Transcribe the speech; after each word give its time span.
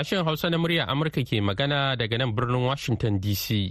Sashen 0.00 0.24
Hausa 0.24 0.48
na 0.50 0.56
murya 0.56 0.88
Amurka 0.88 1.20
ke 1.20 1.44
magana 1.44 1.92
daga 1.94 2.16
nan 2.16 2.32
birnin 2.32 2.64
Washington 2.64 3.20
DC. 3.20 3.68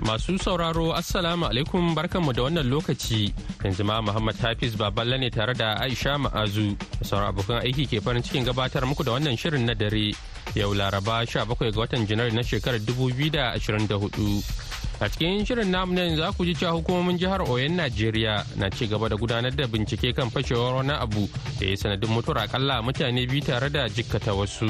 Masu 0.00 0.40
sauraro 0.40 0.96
Assalamu 0.96 1.44
alaikum 1.52 1.92
barkanmu 1.94 2.32
da 2.32 2.48
wannan 2.48 2.64
lokaci 2.72 3.28
yanzu 3.60 3.84
ma 3.84 4.00
Muhammad 4.00 4.36
Hafiz 4.40 4.72
Baballe 4.74 5.20
ne 5.20 5.28
tare 5.28 5.52
da 5.52 5.76
Aisha 5.76 6.16
Ma'azu 6.16 6.72
da 6.96 7.04
sauran 7.04 7.28
abokan 7.28 7.60
aiki 7.60 7.84
ke 7.92 8.00
farin 8.00 8.22
cikin 8.24 8.48
gabatar 8.48 8.88
muku 8.88 9.04
da 9.04 9.12
wannan 9.12 9.36
shirin 9.36 9.66
na 9.68 9.74
dare 9.74 10.16
yau 10.56 10.72
Laraba 10.72 11.20
17 11.28 11.44
ga 11.44 11.76
watan 11.76 12.08
Janairu 12.08 12.32
na 12.32 12.40
shekarar 12.40 12.80
2024. 12.80 14.87
A 15.00 15.06
cikin 15.08 15.44
shirin 15.46 15.70
namu 15.70 15.94
nan 15.94 16.16
za 16.16 16.32
ku 16.32 16.44
ji 16.44 16.54
cewa 16.54 16.72
hukumomin 16.74 17.18
jihar 17.18 17.40
Oyon 17.46 17.76
Najeriya 17.78 18.42
na 18.56 18.68
ci 18.70 18.86
gaba 18.86 19.08
da 19.08 19.16
gudanar 19.16 19.54
da 19.54 19.66
bincike 19.66 20.10
kan 20.14 20.30
fashewar 20.30 20.74
wani 20.82 20.90
abu 20.92 21.28
da 21.60 21.66
ya 21.66 21.76
sanadin 21.76 22.10
mutuwar 22.10 22.42
akalla 22.48 22.82
mutane 22.82 23.26
biyu 23.26 23.42
tare 23.44 23.70
da 23.70 23.88
jikkata 23.88 24.34
wasu. 24.34 24.66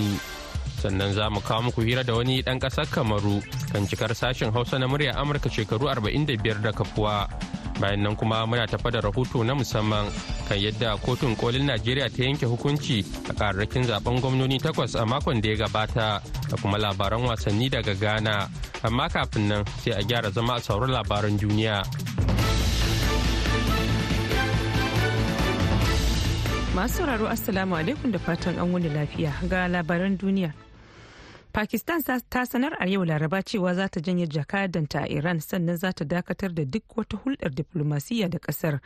sannan 0.78 1.10
za 1.12 1.26
mu 1.30 1.40
kawo 1.42 1.62
muku 1.62 1.80
hira 1.82 2.04
da 2.04 2.14
wani 2.14 2.42
ɗan 2.42 2.58
ƙasar 2.60 2.86
kamaru 2.86 3.42
kan 3.72 3.82
cikar 3.86 4.14
sashen 4.14 4.52
hausa 4.54 4.78
na 4.78 4.86
murya 4.86 5.12
amurka 5.18 5.50
shekaru 5.50 5.88
45 5.90 6.62
da 6.62 6.70
kafuwa 6.72 7.26
bayan 7.80 8.02
nan 8.02 8.14
kuma 8.16 8.46
muna 8.46 8.66
tafa 8.66 8.90
da 8.90 9.00
rahoto 9.00 9.42
na 9.44 9.54
musamman 9.54 10.06
kan 10.48 10.58
yadda 10.58 10.94
kotun 11.02 11.34
kolin 11.36 11.66
najeriya 11.66 12.10
ta 12.10 12.22
yanke 12.22 12.46
hukunci 12.46 13.02
a 13.30 13.32
kararrakin 13.34 13.82
zaɓen 13.90 14.20
gwamnoni 14.20 14.58
takwas 14.62 14.94
a 14.94 15.06
makon 15.06 15.40
da 15.40 15.48
ya 15.50 15.56
gabata 15.66 16.22
da 16.50 16.56
kuma 16.62 16.78
labaran 16.78 17.26
wasanni 17.26 17.68
daga 17.70 17.94
ghana 17.94 18.46
amma 18.86 19.08
kafin 19.08 19.48
nan 19.48 19.62
sai 19.82 19.92
a 19.98 20.02
gyara 20.08 20.30
zama 20.30 20.54
a 20.54 20.60
sauran 20.60 20.90
labaran 20.96 21.34
duniya. 21.38 21.82
Masu 26.74 26.94
sauraro 27.02 27.26
assalamu 27.26 27.74
alaikum 27.74 28.12
da 28.14 28.18
fatan 28.18 28.54
an 28.58 28.70
wani 28.72 28.88
lafiya. 28.88 29.32
Ga 29.50 29.66
labaran 29.68 30.14
duniya. 30.18 30.52
Pakistan 31.52 32.02
ta 32.28 32.46
sanar 32.46 32.76
a 32.80 32.86
yau 32.86 33.04
laraba 33.04 33.42
cewa 33.42 33.74
za 33.74 33.88
ta 33.88 34.00
janye 34.00 34.26
jakadanta 34.26 35.02
a 35.02 35.08
iran 35.08 35.40
sannan 35.40 35.76
za 35.76 35.92
ta 35.92 36.04
dakatar 36.04 36.52
da 36.54 36.64
duk 36.64 36.96
wata 36.96 37.16
hulɗar 37.16 37.50
diflomasiyya 37.54 38.28
da 38.28 38.38
ƙasar 38.38 38.78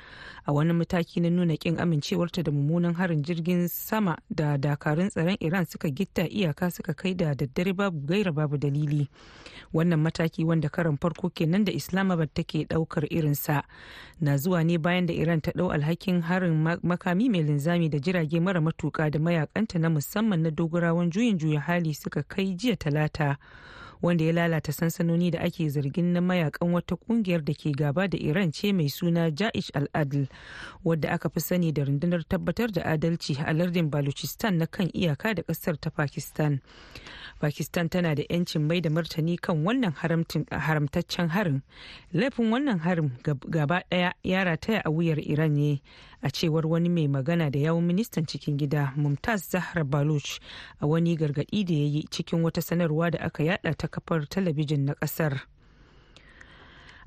a 0.46 0.52
wani 0.52 0.72
mataki 0.72 1.20
na 1.20 1.30
nuna 1.30 1.54
ƙin 1.56 1.76
amincewarta 1.80 2.42
da 2.42 2.50
mummunan 2.52 2.94
harin 2.94 3.22
jirgin 3.22 3.68
sama 3.68 4.16
da 4.30 4.56
dakarun 4.58 5.08
tsaron 5.10 5.36
iran 5.40 5.66
suka 5.66 5.88
gitta 5.90 6.22
iyaka 6.28 6.70
suka 6.70 6.94
kai 6.94 7.14
da 7.14 7.34
daddare 7.34 7.72
babu 7.74 8.06
gaira 8.06 8.32
babu 8.32 8.56
dalili. 8.58 9.08
Wannan 9.72 10.00
mataki 10.00 10.44
wanda 10.44 10.68
karan 10.68 10.96
farko 10.98 11.30
kenan 11.30 11.64
da 11.64 11.72
islamabad 11.72 12.28
take 12.34 12.64
ɗaukar 12.68 13.06
irinsa 13.10 13.62
na 14.20 14.36
zuwa 14.36 14.64
ne 14.64 14.78
bayan 14.78 15.06
da 15.06 15.12
iran 15.14 15.40
ta 15.40 15.50
ɗau 15.50 15.72
alhakin 15.72 16.20
harin 16.22 16.62
makami 16.82 17.28
mai 17.28 17.42
linzami 17.42 17.88
da 17.88 17.98
jirage 17.98 18.40
mara 18.40 18.60
matuka 18.60 19.10
da 19.10 19.18
mayakanta 19.18 19.78
na 19.78 19.88
musamman 19.90 20.42
na 20.42 20.50
dogarawan 20.50 21.10
juyin 21.10 21.38
juya 21.38 21.60
hali 21.60 21.94
suka 21.94 22.22
kai 22.22 22.51
jiya 22.56 22.76
talata 22.76 23.36
wanda 24.02 24.24
ya 24.24 24.32
lalata 24.32 24.72
sansanoni 24.72 25.30
da 25.30 25.40
ake 25.40 25.68
zargin 25.70 26.12
na 26.12 26.20
mayaƙan 26.20 26.72
wata 26.74 26.96
ƙungiyar 26.96 27.44
da 27.44 27.54
ke 27.54 27.70
gaba 27.72 28.08
da 28.08 28.18
iran 28.18 28.50
ce 28.52 28.72
mai 28.72 28.88
suna 28.88 29.30
ja'ish 29.30 29.70
al-adl 29.74 30.26
wadda 30.84 31.10
aka 31.14 31.28
fi 31.30 31.40
sani 31.40 31.72
da 31.72 31.84
rundunar 31.84 32.24
tabbatar 32.28 32.72
da 32.72 32.82
adalci 32.82 33.38
a 33.46 33.52
lardin 33.54 33.90
baluchistan 33.90 34.58
na 34.58 34.66
kan 34.66 34.90
iyaka 34.94 35.34
da 35.34 35.42
ƙasar 35.42 35.78
ta 35.80 35.90
pakistan. 35.90 36.60
Pakistan 37.40 37.88
tana 37.88 38.14
da 38.14 38.22
'yancin 38.30 38.66
mai 38.66 38.80
da 38.80 38.90
martani 38.90 39.36
kan 39.38 39.64
wannan 39.64 39.92
haramtaccen 40.50 41.28
harin. 41.30 41.62
Laifin 42.12 42.50
wannan 42.50 42.78
harin 42.82 43.10
gaba 43.50 43.82
ɗaya 43.90 44.12
ya 44.24 44.44
rataya 44.44 44.82
a 44.84 44.90
wuyar 44.90 45.18
iran 45.18 45.54
ne. 45.54 45.80
A 46.22 46.30
cewar 46.30 46.66
wani 46.66 46.88
mai 46.88 47.08
magana 47.08 47.50
da 47.50 47.58
yawun 47.58 47.84
ministan 47.84 48.26
cikin 48.26 48.56
gida 48.56 48.92
mumtaz 48.96 49.50
zahra 49.50 49.84
baluch 49.84 50.38
a 50.80 50.86
wani 50.86 51.16
gargaɗi 51.16 51.64
da 51.64 51.74
ya 51.74 51.84
yi 51.86 52.04
cikin 52.10 52.42
wata 52.42 52.62
sanarwa 52.62 53.10
da 53.10 53.18
aka 53.18 53.42
yada 53.44 53.74
ta 53.74 53.88
kafar 53.88 54.28
talabijin 54.28 54.84
na 54.84 54.94
ƙasar 54.94 55.40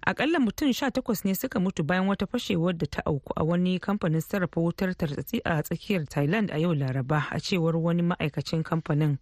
akalla 0.06 0.40
mutum 0.40 0.74
sha 0.74 0.92
takwas 0.92 1.26
ne 1.26 1.36
suka 1.36 1.60
mutu 1.60 1.84
bayan 1.84 2.08
wata 2.08 2.28
fashewar 2.28 2.74
da 2.78 2.86
ta 2.88 3.02
auku 3.06 3.34
a 3.36 3.44
wani 3.44 3.80
kamfanin 3.80 4.22
sarrafa 4.22 4.62
wutar 4.62 4.96
tartsatsi 4.98 5.42
a 5.46 5.64
tsakiyar 5.64 6.06
thailand 6.06 6.52
a 6.52 6.58
yau 6.60 6.74
laraba 6.74 7.26
a 7.32 7.40
cewar 7.40 7.76
wani 7.78 8.02
ma'aikacin 8.04 8.64
kamfanin. 8.64 9.18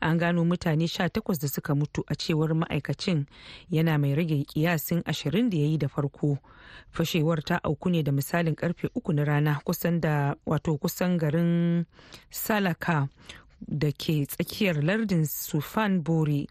An 0.00 0.18
gano 0.18 0.44
mutane 0.44 0.88
sha 0.88 1.08
takwas 1.08 1.40
da 1.40 1.48
suka 1.48 1.74
mutu 1.74 2.04
a 2.08 2.14
cewar 2.14 2.54
ma'aikacin. 2.54 3.24
Yana 3.70 3.98
mai 3.98 4.14
rage 4.14 4.44
kiyasin 4.44 5.02
ashirin 5.06 5.50
da 5.50 5.56
ya 5.56 5.64
yi 5.66 5.78
da 5.78 5.88
farko. 5.88 6.38
Fashewar 6.92 7.42
ta 7.44 7.60
auku 7.64 7.88
ne 7.90 8.02
da 8.02 8.12
misalin 8.12 8.54
ƙarfe 8.54 8.88
uku 8.94 9.12
na 9.12 9.24
rana 9.24 9.60
kusan 9.64 10.00
da 10.00 10.34
wato 10.46 10.76
kusan 10.78 11.16
garin 11.18 11.84
salaka 12.30 13.08
da 13.66 13.90
ke 13.92 14.26
tsakiyar 14.26 14.82
lardin 14.84 15.24
sufan 15.26 16.02
bori. 16.02 16.46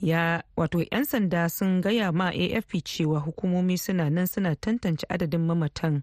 Ya 0.00 0.42
wato 0.56 0.80
'yan 0.80 1.04
sanda 1.04 1.48
sun 1.48 1.80
gaya 1.80 2.12
ma 2.12 2.30
afp 2.32 2.82
cewa 2.84 3.20
hukumomi 3.20 3.76
suna 3.78 4.10
nan 4.10 4.26
suna 4.26 4.56
tantance 4.56 5.04
adadin 5.08 5.46
mamatan. 5.46 6.02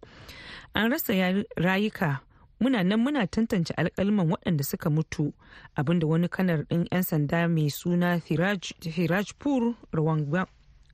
An 0.76 0.92
rasa 0.92 1.14
rayuka. 1.58 2.20
Muna 2.62 2.84
nan 2.86 3.00
muna 3.04 3.28
tantance 3.28 3.74
alkalman 3.78 4.30
waɗanda 4.34 4.64
suka 4.66 4.90
mutu. 4.90 5.34
Abinda 5.76 6.08
wani 6.08 6.28
kanar 6.30 6.64
ɗin 6.70 6.88
'yan 6.92 7.04
sanda 7.04 7.48
mai 7.50 7.70
suna 7.70 8.20
firajpur 8.22 9.76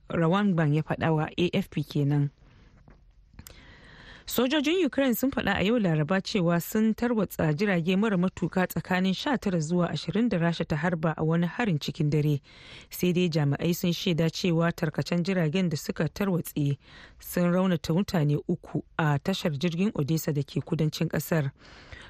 rawanban 0.08 0.74
ya 0.74 0.82
faɗa 0.82 1.12
wa 1.14 1.28
afp 1.36 1.74
kenan. 1.88 2.30
Sojojin 4.26 4.86
ukraine 4.86 5.14
sun 5.14 5.30
faɗa 5.30 5.54
a 5.56 5.62
yau 5.62 5.78
laraba 5.78 6.20
cewa 6.20 6.60
sun 6.60 6.94
tarwatsa 6.94 7.52
jirage 7.52 7.96
mara 7.96 8.16
matuka 8.16 8.66
tsakanin 8.66 9.12
19 9.14 9.60
zuwa 9.60 9.88
20 9.92 10.28
da 10.28 10.38
rasha 10.38 10.64
ta 10.64 10.76
harba 10.76 11.14
a 11.16 11.22
wani 11.24 11.46
harin 11.46 11.78
cikin 11.78 12.10
dare. 12.10 12.40
Sai 12.90 13.12
dai 13.12 13.28
jami'ai 13.28 13.74
sun 13.74 13.92
shaida 13.92 14.30
cewa 14.30 14.72
tarkacen 14.72 15.22
jiragen 15.24 15.68
da 15.68 15.76
suka 15.76 16.08
tarwatse 16.08 16.78
sun 17.20 17.52
raunata 17.52 17.92
mutane 17.94 18.38
uku 18.48 18.82
a 18.98 19.18
tashar 19.18 19.52
jirgin 19.52 19.90
odessa 19.94 20.32
da 20.32 20.42
ke 20.42 20.60
kudancin 20.64 21.08
ƙasar 21.08 21.50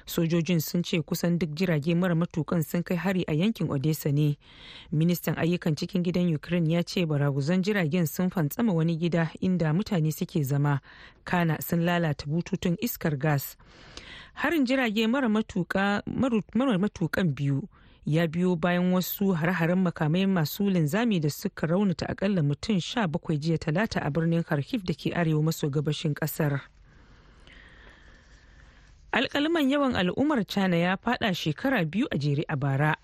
sojojin 0.05 0.59
sun 0.61 0.83
ce 0.83 1.01
kusan 1.01 1.37
duk 1.39 1.49
jirage 1.55 1.95
mara 1.95 2.15
matukan 2.15 2.63
sun 2.63 2.83
kai 2.83 2.95
hari 2.97 3.23
a 3.27 3.33
yankin 3.33 3.67
odessa 3.71 4.11
ne. 4.11 4.37
Ministan 4.91 5.35
ayyukan 5.37 5.75
cikin 5.75 6.03
gidan 6.03 6.33
ukraine 6.35 6.69
ya 6.73 6.83
ce 6.83 7.05
baraguzan 7.05 7.61
jiragen 7.63 8.05
sun 8.07 8.29
fantsama 8.29 8.73
wani 8.73 8.97
gida 8.97 9.29
inda 9.41 9.73
mutane 9.73 10.11
suke 10.11 10.43
zama. 10.43 10.79
Kana 11.23 11.57
sun 11.61 11.85
lalata 11.85 12.25
bututun 12.27 12.77
iskar 12.81 13.17
gas. 13.17 13.57
Harin 14.33 14.65
jirage 14.65 15.07
mara 15.07 15.29
matukan 16.79 17.35
biyu 17.35 17.63
ya 18.05 18.27
biyo 18.27 18.55
bayan 18.55 18.93
wasu 18.93 19.31
hare-haren 19.33 19.79
makamai 19.81 20.25
masu 20.27 20.69
linzami 20.69 21.19
da 21.19 21.29
suka 21.29 21.67
raunata 21.67 22.09
akalla 22.09 22.43
mutum 22.43 22.79
sha 22.79 23.07
bakwai 23.07 23.37
jiya 23.37 23.57
talata 23.57 23.99
a 24.01 24.09
birnin 24.11 24.43
kharkiv 24.43 24.83
da 24.85 24.93
ke 24.93 25.09
arewa 25.15 25.41
maso 25.43 25.69
gabashin 25.69 26.13
ƙasar. 26.13 26.61
Alkaliman 29.15 29.69
yawan 29.71 29.95
al'ummar 29.95 30.43
china 30.43 30.75
ya 30.75 30.97
fada 30.99 31.31
shekara 31.33 31.85
biyu 31.87 32.07
a 32.11 32.17
jere 32.19 32.43
a 32.51 32.55
bara 32.59 32.95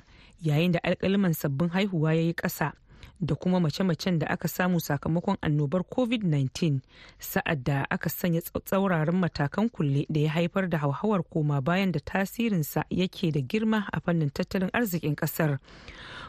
yayin 0.44 0.72
da 0.76 0.80
alkaliman 0.84 1.34
sabbin 1.34 1.70
haihuwa 1.72 2.14
ya 2.14 2.22
yi 2.22 2.34
ƙasa. 2.34 2.74
Da 3.22 3.36
kuma 3.36 3.60
mace-macen 3.60 4.20
da 4.20 4.28
aka 4.28 4.48
samu 4.48 4.80
sakamakon 4.80 5.38
annobar 5.42 5.82
covid-19 5.82 6.80
sa'ad 7.20 7.64
da 7.64 7.86
aka 7.90 8.10
sanya 8.10 8.42
tsauraran 8.42 9.16
matakan 9.16 9.70
kulle 9.70 10.06
da 10.10 10.20
ya 10.20 10.30
haifar 10.32 10.70
da 10.70 10.78
hauhawar 10.78 11.24
koma 11.24 11.62
bayan 11.62 11.92
da 11.92 12.00
tasirinsa 12.00 12.86
yake 12.90 13.32
da 13.32 13.42
girma 13.42 13.88
a 13.94 14.00
fannin 14.00 14.30
tattalin 14.30 14.70
arzikin 14.74 15.16
ƙasar 15.16 15.58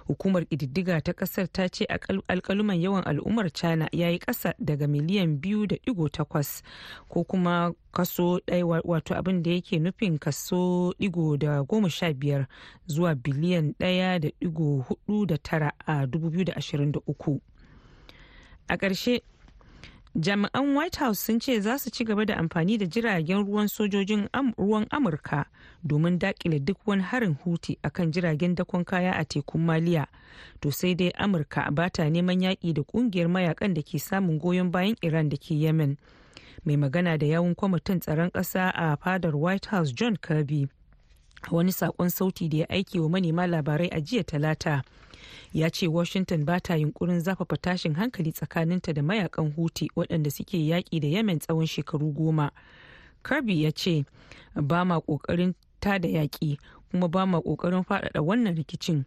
hukumar 0.06 0.44
ƙididdiga 0.44 1.00
ta 1.02 1.12
ƙasar 1.12 1.46
ta 1.52 1.69
ce 1.69 1.87
alkaluman 2.28 2.81
yawan 2.81 3.02
al'ummar 3.06 3.50
china 3.52 3.88
ya 3.93 4.08
yi 4.11 4.19
ƙasa 4.19 4.55
daga 4.58 4.87
miliyan 4.88 5.40
biyu 5.40 5.67
da 5.67 5.76
ɗigo 5.76 6.08
takwas 6.11 6.62
ko 7.08 7.25
kuma 7.25 7.72
kaso 7.93 8.40
ɗaya 8.46 8.81
wato 8.84 9.14
abin 9.14 9.43
da 9.43 9.50
yake 9.50 9.78
nufin 9.78 10.19
kaso 10.19 10.93
ɗigo 11.00 11.37
da 11.38 11.62
goma 11.62 11.90
sha 11.90 12.12
biyar 12.12 12.46
zuwa 12.87 13.14
biliyan 13.14 13.75
ɗaya 13.81 14.19
da 14.20 14.28
ɗigo 14.40 14.84
huɗu 14.88 15.26
da 15.26 15.37
tara 15.38 15.72
a 15.87 16.06
2023 16.90 17.38
a 18.69 18.76
ƙarshe 18.76 19.20
jami'an 20.14 20.75
white 20.76 20.96
house 20.99 21.20
sun 21.26 21.40
ce 21.40 21.61
za 21.61 21.79
su 21.79 21.90
ci 21.90 22.05
gaba 22.05 22.25
da 22.26 22.37
amfani 22.37 22.79
da 22.79 22.87
jiragen 22.87 23.44
ruwan 23.46 23.69
sojojin 23.69 24.29
ruwan 24.58 24.87
amurka 24.90 25.46
domin 25.84 26.19
daƙile 26.19 26.58
duk 26.64 26.79
wani 26.87 27.02
harin 27.02 27.34
huti 27.44 27.79
akan 27.82 28.12
jiragen 28.12 28.55
dakon 28.55 28.84
kaya 28.84 29.12
a 29.17 29.25
tekun 29.25 29.64
maliya. 29.64 30.06
To 30.61 30.70
sai 30.70 30.94
dai 30.94 31.11
amurka 31.19 31.70
ba 31.75 31.90
ta 31.90 32.02
neman 32.11 32.40
yaƙi 32.43 32.73
da 32.75 32.82
ƙungiyar 32.82 33.29
mayaƙan 33.29 33.75
da 33.75 33.82
ke 33.82 33.99
samun 33.99 34.38
goyon 34.38 34.70
bayan 34.70 34.96
iran 35.02 35.29
da 35.29 35.37
ke 35.37 35.50
yemen. 35.55 35.96
Mai 36.64 36.76
magana 36.76 37.19
da 37.19 37.26
yawun 37.26 37.55
kwamitin 37.55 38.00
tsaron 38.00 38.31
ƙasa 38.31 38.70
a 38.75 38.96
fadar 38.96 39.34
white 39.37 39.67
house 39.67 39.93
john 39.93 40.17
kirby 40.17 40.69
wani 41.50 41.73
saƙon 41.73 42.11
sauti 42.11 42.49
da 42.49 42.56
ya 42.58 42.67
aiki 42.69 43.00
wa 43.00 43.08
manema 43.08 43.46
labarai 43.46 43.88
a 43.90 44.00
jiya 44.00 44.25
talata. 44.25 44.82
Ya 45.52 45.69
ce 45.70 45.86
washington 45.88 46.44
ba 46.44 46.60
ta 46.60 46.74
yunkurin 46.74 47.20
zafafa 47.20 47.56
tashin 47.56 47.94
hankali 47.94 48.32
tsakaninta 48.32 48.92
da 48.92 49.02
mayaƙan 49.02 49.52
huti 49.54 49.88
waɗanda 49.96 50.30
suke 50.32 50.58
yaƙi 50.58 51.00
da 51.00 51.08
yemen 51.08 51.38
tsawon 51.38 51.66
shekaru 51.66 52.12
goma. 52.14 52.50
Kirby 53.24 53.62
ya 53.62 53.70
ce 53.72 54.04
ba 54.54 54.84
ma 54.84 55.00
ƙoƙarin 55.00 55.54
tada 55.80 56.08
yaƙi 56.08 56.58
kuma 56.90 57.08
ba 57.08 57.26
ma 57.26 57.40
ƙoƙarin 57.40 57.84
faɗaɗa 57.84 58.20
wannan 58.24 58.56
rikicin. 58.56 59.04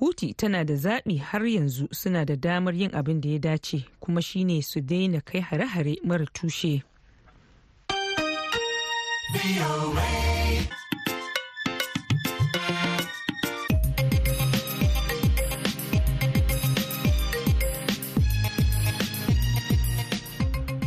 Huti 0.00 0.34
tana 0.36 0.64
da 0.64 0.74
zaɓi 0.74 1.18
har 1.20 1.42
yanzu 1.46 1.88
suna 1.92 2.24
da 2.24 2.34
damar 2.36 2.74
yin 2.74 2.90
abin 2.94 3.20
da 3.20 3.28
ya 3.28 3.38
dace 3.38 3.84
kuma 4.00 4.22
shine 4.22 4.62
su 4.62 4.80
daina 4.80 5.20
kai 5.20 5.40
hare-hare 5.40 5.96
mara 6.04 6.26
tushe. 6.26 6.82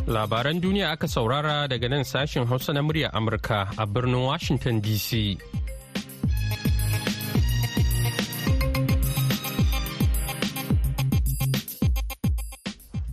Labaran 0.07 0.59
duniya 0.59 0.91
aka 0.91 1.07
saurara 1.07 1.63
daga 1.67 1.87
nan 1.89 2.03
sashen 2.03 2.45
Hausa 2.45 2.73
na 2.73 2.81
murya 2.81 3.07
Amurka 3.13 3.71
a 3.77 3.87
birnin 3.87 4.19
Washington 4.25 4.81
DC. 4.81 5.37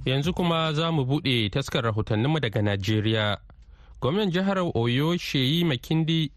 Yanzu 0.05 0.33
kuma 0.35 0.73
za 0.73 0.91
mu 0.91 1.05
buɗe 1.05 1.51
taskar 1.51 1.85
rahotanninmu 1.85 2.41
daga 2.41 2.63
Najeriya. 2.63 3.39
Gwamnan 4.01 4.31
jihar 4.33 4.59
Oyo 4.75 5.17
Sheyi 5.17 5.65
Makindi 5.65 6.33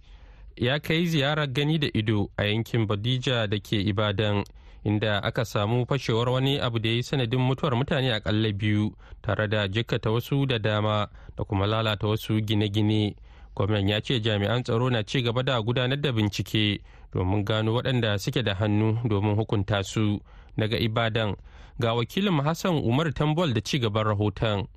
ya 0.56 0.80
kai 0.80 1.06
ziyarar 1.08 1.48
gani 1.48 1.80
da 1.80 1.88
ido 1.94 2.30
a 2.38 2.44
yankin 2.46 2.86
Badija 2.88 3.48
da 3.50 3.58
ke 3.58 3.82
Ibadan. 3.82 4.44
Inda 4.84 5.24
aka 5.24 5.46
samu 5.46 5.86
fashewar 5.86 6.30
wani 6.30 6.60
abu 6.60 6.80
da 6.80 6.90
ya 6.90 6.96
yi 6.96 7.04
sanadin 7.04 7.40
mutuwar 7.40 7.76
mutane 7.76 8.14
akalla 8.14 8.52
biyu 8.52 8.96
tare 9.22 9.48
da 9.48 9.68
jikkata 9.68 10.12
wasu 10.12 10.46
da 10.46 10.60
dama 10.60 11.08
da 11.38 11.44
kuma 11.44 11.68
lalata 11.68 12.08
wasu 12.08 12.42
gine-gine. 12.42 13.16
Gwamnan 13.56 13.90
ya 13.90 14.02
ce 14.02 14.20
jami'an 14.20 14.64
tsaro 14.64 14.90
na 14.90 15.04
ci 15.04 15.22
gaba 15.22 15.44
da 15.44 15.62
gudanar 15.62 16.02
da 16.02 16.12
bincike 16.12 16.82
domin 17.14 17.46
gano 17.46 17.74
waɗanda 17.74 18.18
suke 18.20 18.44
da 18.44 18.54
hannu 18.56 18.98
domin 19.10 19.36
hukunta 19.36 19.84
su. 19.84 20.20
Daga 20.58 20.78
ibadan 20.78 21.36
ga 21.80 21.94
wakilin 21.94 22.42
hassan 22.44 22.76
umar 22.84 23.14
tambol 23.14 23.54
da 23.54 23.62
ci 23.62 23.80
gaban 23.80 24.04
rahoton. 24.08 24.68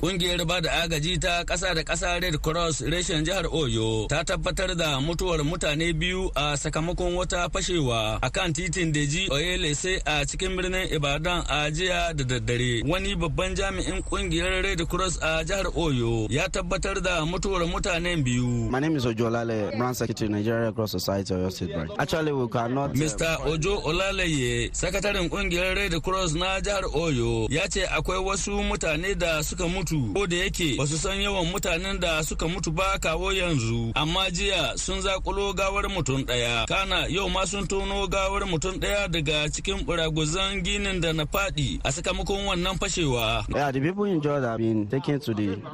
Kungiyar 0.00 0.44
ba 0.44 0.60
da 0.60 0.82
agaji 0.82 1.18
ta 1.22 1.44
ƙasa 1.46 1.72
da 1.74 1.82
ƙasa 1.86 2.20
Red 2.20 2.42
Cross 2.42 2.82
reshen 2.82 3.24
jihar 3.24 3.46
Oyo 3.46 4.08
ta 4.08 4.24
tabbatar 4.24 4.74
da 4.76 4.98
mutuwar 5.00 5.38
mutane 5.46 5.92
biyu 5.94 6.30
a 6.34 6.56
sakamakon 6.58 7.14
wata 7.14 7.48
fashewa 7.48 8.18
a 8.20 8.28
kan 8.30 8.52
titin 8.52 8.92
Deji 8.92 9.28
Oyelese 9.30 10.02
a 10.04 10.26
cikin 10.26 10.56
birnin 10.58 10.90
Ibadan 10.90 11.46
a 11.48 11.70
jiya 11.70 12.12
da 12.14 12.24
daddare. 12.24 12.82
Wani 12.84 13.14
babban 13.14 13.54
jami'in 13.54 14.02
ƙungiyar 14.02 14.62
Red 14.64 14.82
Cross 14.88 15.18
a 15.22 15.44
jihar 15.44 15.70
Oyo 15.76 16.26
ya 16.28 16.48
tabbatar 16.48 17.00
da 17.00 17.24
mutuwar 17.24 17.62
mutanen 17.70 18.24
biyu. 18.24 18.68
My 18.70 18.80
name 18.80 18.96
is 18.96 19.06
Ojo 19.06 19.30
Olale, 19.30 19.78
Branch 19.78 19.96
Secretary, 19.96 20.28
Nigeria 20.28 20.66
Red 20.66 20.74
Cross 20.74 20.90
Society, 20.90 21.34
Oyo 21.34 21.52
State 21.52 21.72
Branch. 21.72 21.90
Actually, 22.00 22.32
we 22.32 22.48
cannot... 22.48 22.90
Uh, 22.90 22.94
Mr. 22.94 23.46
Ojo 23.46 23.80
Olaleye, 23.86 24.70
sakataren 24.74 25.30
ƙungiyar 25.30 25.76
Red 25.76 26.02
Cross 26.02 26.34
na 26.34 26.60
jihar 26.60 26.82
Oyo, 26.94 27.46
ya 27.48 27.68
ce 27.68 27.86
akwai 27.86 28.18
wasu 28.18 28.50
mutane 28.62 29.14
da 29.16 29.40
suka 29.42 29.64
mutu 29.68 29.83
mutu. 29.84 30.12
Ko 30.14 30.26
da 30.26 30.36
yake 30.36 30.76
ba 30.76 30.86
su 30.86 30.98
san 30.98 31.20
yawan 31.20 31.46
mutanen 31.52 32.00
da 32.00 32.22
suka 32.22 32.48
mutu 32.48 32.70
ba 32.72 32.98
kawo 32.98 33.32
yanzu 33.32 33.92
amma 33.94 34.30
jiya 34.30 34.76
sun 34.78 35.00
zakulo 35.00 35.52
gawar 35.52 35.88
mutum 35.88 36.24
ɗaya 36.24 36.66
kana 36.66 37.06
yau 37.08 37.28
ma 37.28 37.44
sun 37.46 37.66
tono 37.66 38.06
gawar 38.08 38.42
mutum 38.46 38.74
ɗaya 38.80 39.08
daga 39.10 39.48
cikin 39.50 39.84
buraguzan 39.84 40.62
ginin 40.64 41.00
da 41.00 41.12
na 41.12 41.24
faɗi 41.24 41.80
a 41.84 41.92
sakamakon 41.92 42.46
wannan 42.46 42.78
fashewa. 42.78 43.44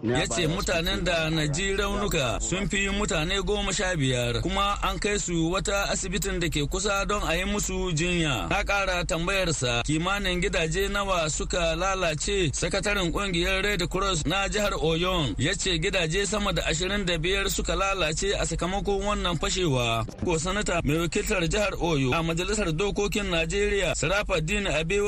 Ya 0.03 0.27
ce 0.27 0.47
mutanen 0.47 1.05
da 1.05 1.31
na 1.31 1.47
ji 1.47 1.77
raunuka 1.77 2.41
sun 2.41 2.69
fi 2.69 2.89
mutane 2.89 3.43
goma 3.43 3.73
sha 3.73 3.95
biyar 3.97 4.43
kuma 4.43 4.79
an 4.83 4.99
kai 4.99 5.19
su 5.19 5.51
wata 5.53 5.89
asibitin 5.91 6.41
da 6.41 6.49
ke 6.49 6.67
kusa 6.67 7.07
don 7.07 7.23
a 7.23 7.35
yi 7.37 7.45
musu 7.45 7.93
jinya. 7.93 8.49
Na 8.51 8.65
kara 8.65 9.05
tambayarsa 9.05 9.83
kimanin 9.87 10.41
gidaje 10.41 10.89
nawa 10.89 11.31
suka 11.31 11.77
lalace? 11.77 12.51
Sakataren 12.53 13.13
ƙungiyar 13.13 13.63
red 13.63 13.89
cross 13.91 14.00
na 14.27 14.49
jihar 14.49 14.73
oyon 14.83 15.35
ya 15.39 15.55
ce 15.55 15.79
gidaje 15.79 16.27
sama 16.27 16.53
da 16.53 16.63
ashirin 16.67 17.05
da 17.07 17.19
biyar 17.19 17.51
suka 17.51 17.75
lalace 17.77 18.35
a 18.41 18.47
sakamakon 18.47 19.03
wannan 19.05 19.37
fashewa. 19.39 20.05
Ko 20.25 20.39
sanata 20.39 20.81
mai 20.85 20.97
wakiltar 20.99 21.43
jihar 21.49 21.75
oyo 21.81 22.13
a 22.15 22.23
majalisar 22.23 22.73
dokokin 22.73 23.27
najeriya 23.31 23.95
sarafa 23.95 24.41
din 24.41 24.65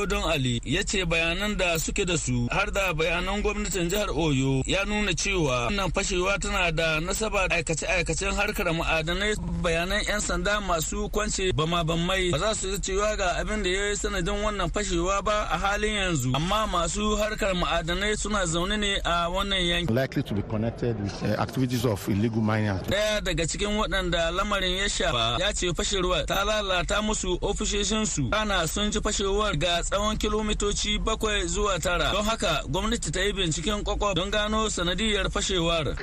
don 0.08 0.24
ali 0.30 0.60
ya 0.64 0.82
ce 0.84 1.04
bayanan 1.04 1.56
da 1.56 1.78
suke 1.78 2.04
da 2.06 2.16
su 2.16 2.48
har 2.50 2.70
da 2.70 2.92
bayanan 2.92 3.42
gwamnatin 3.42 3.88
jihar 3.90 4.10
oyo 4.10 4.62
ya 4.66 4.84
nuna 4.84 5.12
cewa 5.14 5.66
wannan 5.66 5.90
fashewa 5.94 6.38
tana 6.38 6.70
da 6.72 7.00
nasaba 7.00 7.48
aikace-aikacen 7.50 8.34
harkar 8.34 8.66
ma'adanai. 8.72 9.34
Bayanan 9.62 10.02
'yan 10.08 10.20
sanda 10.20 10.60
masu 10.60 11.08
kwance 11.08 11.52
bama 11.52 11.84
bammai 11.84 12.30
ba 12.32 12.38
za 12.38 12.54
su 12.54 12.68
yi 12.68 12.78
cewa 12.80 13.16
ga 13.16 13.36
abin 13.40 13.62
da 13.62 13.70
ya 13.70 13.88
yi 13.90 13.96
sanadin 13.96 14.42
wannan 14.44 14.70
fashewa 14.74 15.22
ba 15.22 15.48
a 15.50 15.58
halin 15.58 15.94
yanzu. 15.94 16.30
Amma 16.34 16.66
masu 16.66 17.16
harkar 17.16 17.54
ma'adanai 17.54 18.16
suna 18.16 18.46
zaune 18.46 18.76
ne 18.82 19.00
a 19.04 19.28
wannan 19.30 19.62
yanki. 19.70 19.90
Likely 19.94 20.22
to 20.22 20.34
be 20.34 20.42
connected 20.42 21.00
with 21.02 21.22
uh, 21.22 21.40
activities 21.40 21.84
of 21.86 22.08
illegal 22.08 22.42
mining. 22.42 22.78
Daya 22.90 23.20
daga 23.20 23.46
cikin 23.46 23.76
waɗanda 23.78 24.30
lamarin 24.30 24.76
ya 24.78 24.88
shafa 24.88 25.38
ya 25.40 25.52
ce 25.52 25.72
fashewar 25.74 26.26
ta 26.26 26.44
lalata 26.44 27.02
musu 27.02 27.38
ofishoshinsu 27.40 28.30
kana 28.30 28.66
sun 28.68 28.90
ji 28.90 29.00
fashewar 29.00 29.56
ga 29.56 29.82
tsawon 29.82 30.16
kilomitoci 30.18 30.98
bakwai 30.98 31.46
zuwa 31.46 31.78
tara. 31.80 32.10
Don 32.12 32.24
haka 32.24 32.62
gwamnati 32.68 33.10
ta 33.12 33.20
yi 33.20 33.32
binciken 33.32 33.82
kwakwa 33.84 34.14
don 34.14 34.30
gano 34.30 34.68
sanadiyar 34.68 35.30
fashewar. 35.30 35.94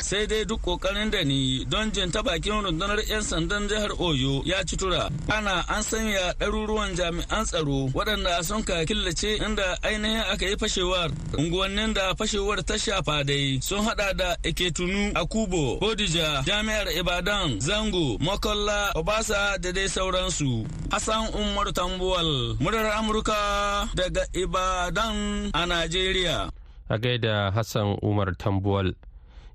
Sai 0.00 0.26
dai 0.26 0.44
duk 0.44 0.60
ƙoƙarin 0.62 1.10
da 1.10 1.22
ni 1.24 1.64
don 1.64 1.90
jin 1.90 2.10
ta 2.10 2.22
bakin 2.22 2.64
rundunar 2.64 3.00
'yan 3.08 3.22
sandan 3.22 3.68
jihar 3.68 3.90
Oyo 3.98 4.42
ya 4.44 4.62
ci 4.64 4.76
tura. 4.76 5.08
Ana 5.30 5.64
an 5.68 5.82
sanya 5.82 6.34
ɗaruruwan 6.38 6.94
jami'an 6.96 7.44
tsaro 7.46 7.88
waɗanda 7.94 8.42
sun 8.44 8.62
ka 8.62 8.84
killace 8.84 9.38
inda 9.38 9.78
ainihin 9.82 10.20
aka 10.32 10.46
yi 10.46 10.56
fashewar. 10.56 11.10
Unguwannin 11.38 11.94
da 11.94 12.14
fashewar 12.14 12.62
ta 12.64 12.78
shafa 12.78 13.24
dai 13.24 13.58
sun 13.60 13.82
hada 13.84 14.14
da 14.14 14.36
Eketunu, 14.42 15.12
Akubo, 15.14 15.78
Bodija, 15.80 16.42
Jami'ar 16.46 16.86
Ibadan, 16.96 17.58
Zango, 17.60 18.18
Makolla, 18.18 18.92
Obasa 18.94 19.58
da 19.60 19.72
dai 19.72 19.88
sauransu. 19.88 20.66
Hassan 20.90 21.34
Umar 21.34 21.72
Tambuwal, 21.72 22.56
murar 22.60 22.92
Amurka 22.98 23.88
daga 23.94 24.22
Ibadan 24.32 25.50
a 25.54 25.66
Najeriya. 25.66 26.50
A 26.88 26.98
gaida 26.98 27.50
Hassan 27.52 27.98
Umar 28.02 28.34
Tambuwal. 28.38 28.94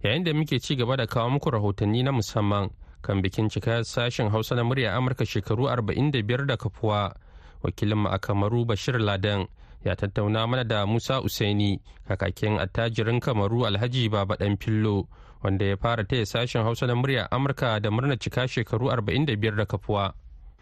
Yayin 0.03 0.23
da 0.23 0.33
muke 0.33 0.59
ci 0.59 0.75
gaba 0.75 0.97
da 0.97 1.05
kawo 1.07 1.29
muku 1.29 1.49
rahotanni 1.51 2.03
na 2.03 2.11
musamman 2.11 2.69
kan 3.01 3.21
bikin 3.21 3.49
cika 3.49 3.83
sashen 3.85 4.29
Hausa 4.29 4.55
na 4.55 4.63
murya 4.63 4.95
Amurka 4.95 5.25
shekaru 5.25 5.67
45 5.67 6.45
da 6.45 6.57
kafuwa. 6.57 7.15
Wakilinmu 7.63 8.07
a 8.13 8.19
Kamaru 8.19 8.65
Bashir 8.65 8.99
Ladan 8.99 9.47
ya 9.85 9.95
tattauna 9.95 10.47
mana 10.47 10.63
da 10.63 10.85
Musa 10.85 11.21
Usaini 11.21 11.79
kakakin 12.07 12.59
attajirin 12.59 13.19
Kamaru 13.19 13.65
Alhaji 13.65 14.09
Baba 14.09 14.37
Dan 14.37 14.57
Fillo 14.57 15.07
wanda 15.43 15.65
ya 15.65 15.77
fara 15.77 16.03
taya 16.03 16.25
sashen 16.25 16.63
Hausa 16.63 16.87
na 16.87 16.95
murya 16.95 17.31
Amurka 17.31 17.79
da 17.79 17.91
murna 17.91 18.17
cika 18.17 18.47
shekaru 18.47 18.87
45 18.91 19.55
da 19.55 19.65
kafuwa. 19.65 20.13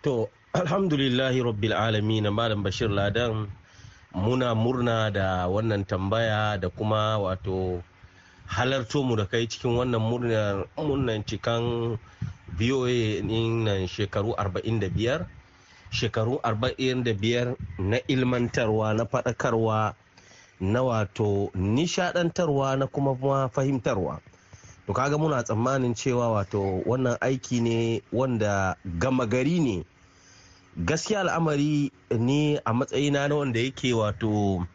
To, 0.03 0.29
alhamdulillahi 0.53 1.43
rabbil 1.43 1.73
alamin 1.73 2.29
Malam 2.33 2.63
Bashir 2.63 2.89
Ladan 2.89 3.47
muna 4.15 4.55
murna 4.55 5.11
da 5.13 5.47
wannan 5.47 5.85
tambaya 5.85 6.57
da 6.59 6.69
kuma 6.69 7.17
wato 7.17 7.83
halarto 8.47 9.03
mu 9.03 9.15
da 9.15 9.25
kai 9.25 9.47
cikin 9.47 9.75
wannan 9.77 10.01
murnan 10.77 11.23
cikan 11.25 11.97
BOA 12.57 13.21
nan 13.21 13.87
shekaru 13.87 14.33
45 14.37 15.25
shekaru 15.97 16.35
45 16.43 17.55
na 17.79 17.97
ilmantarwa 18.07 18.93
na 18.93 19.03
faɗakarwa 19.05 19.93
na 20.59 20.83
wato 20.83 21.49
nishadantarwa 21.55 22.77
na 22.77 22.87
kuma 22.87 23.49
fahimtarwa. 23.49 24.19
To 24.87 24.93
kaga 24.93 25.17
muna 25.17 25.43
tsammanin 25.43 25.93
cewa 25.95 26.31
wato 26.31 26.81
wannan 26.85 27.17
aiki 27.21 27.59
ne 27.61 28.01
wanda 28.13 28.75
gama 28.85 29.25
gari 29.25 29.59
ne. 29.59 29.85
Gaskiya 30.77 31.19
al'amari 31.21 31.91
ne 32.11 32.59
a 32.65 32.73
matsayina 32.73 33.27
na 33.27 33.35
wanda 33.35 33.59
yake 33.59 33.93
wato 33.93 34.65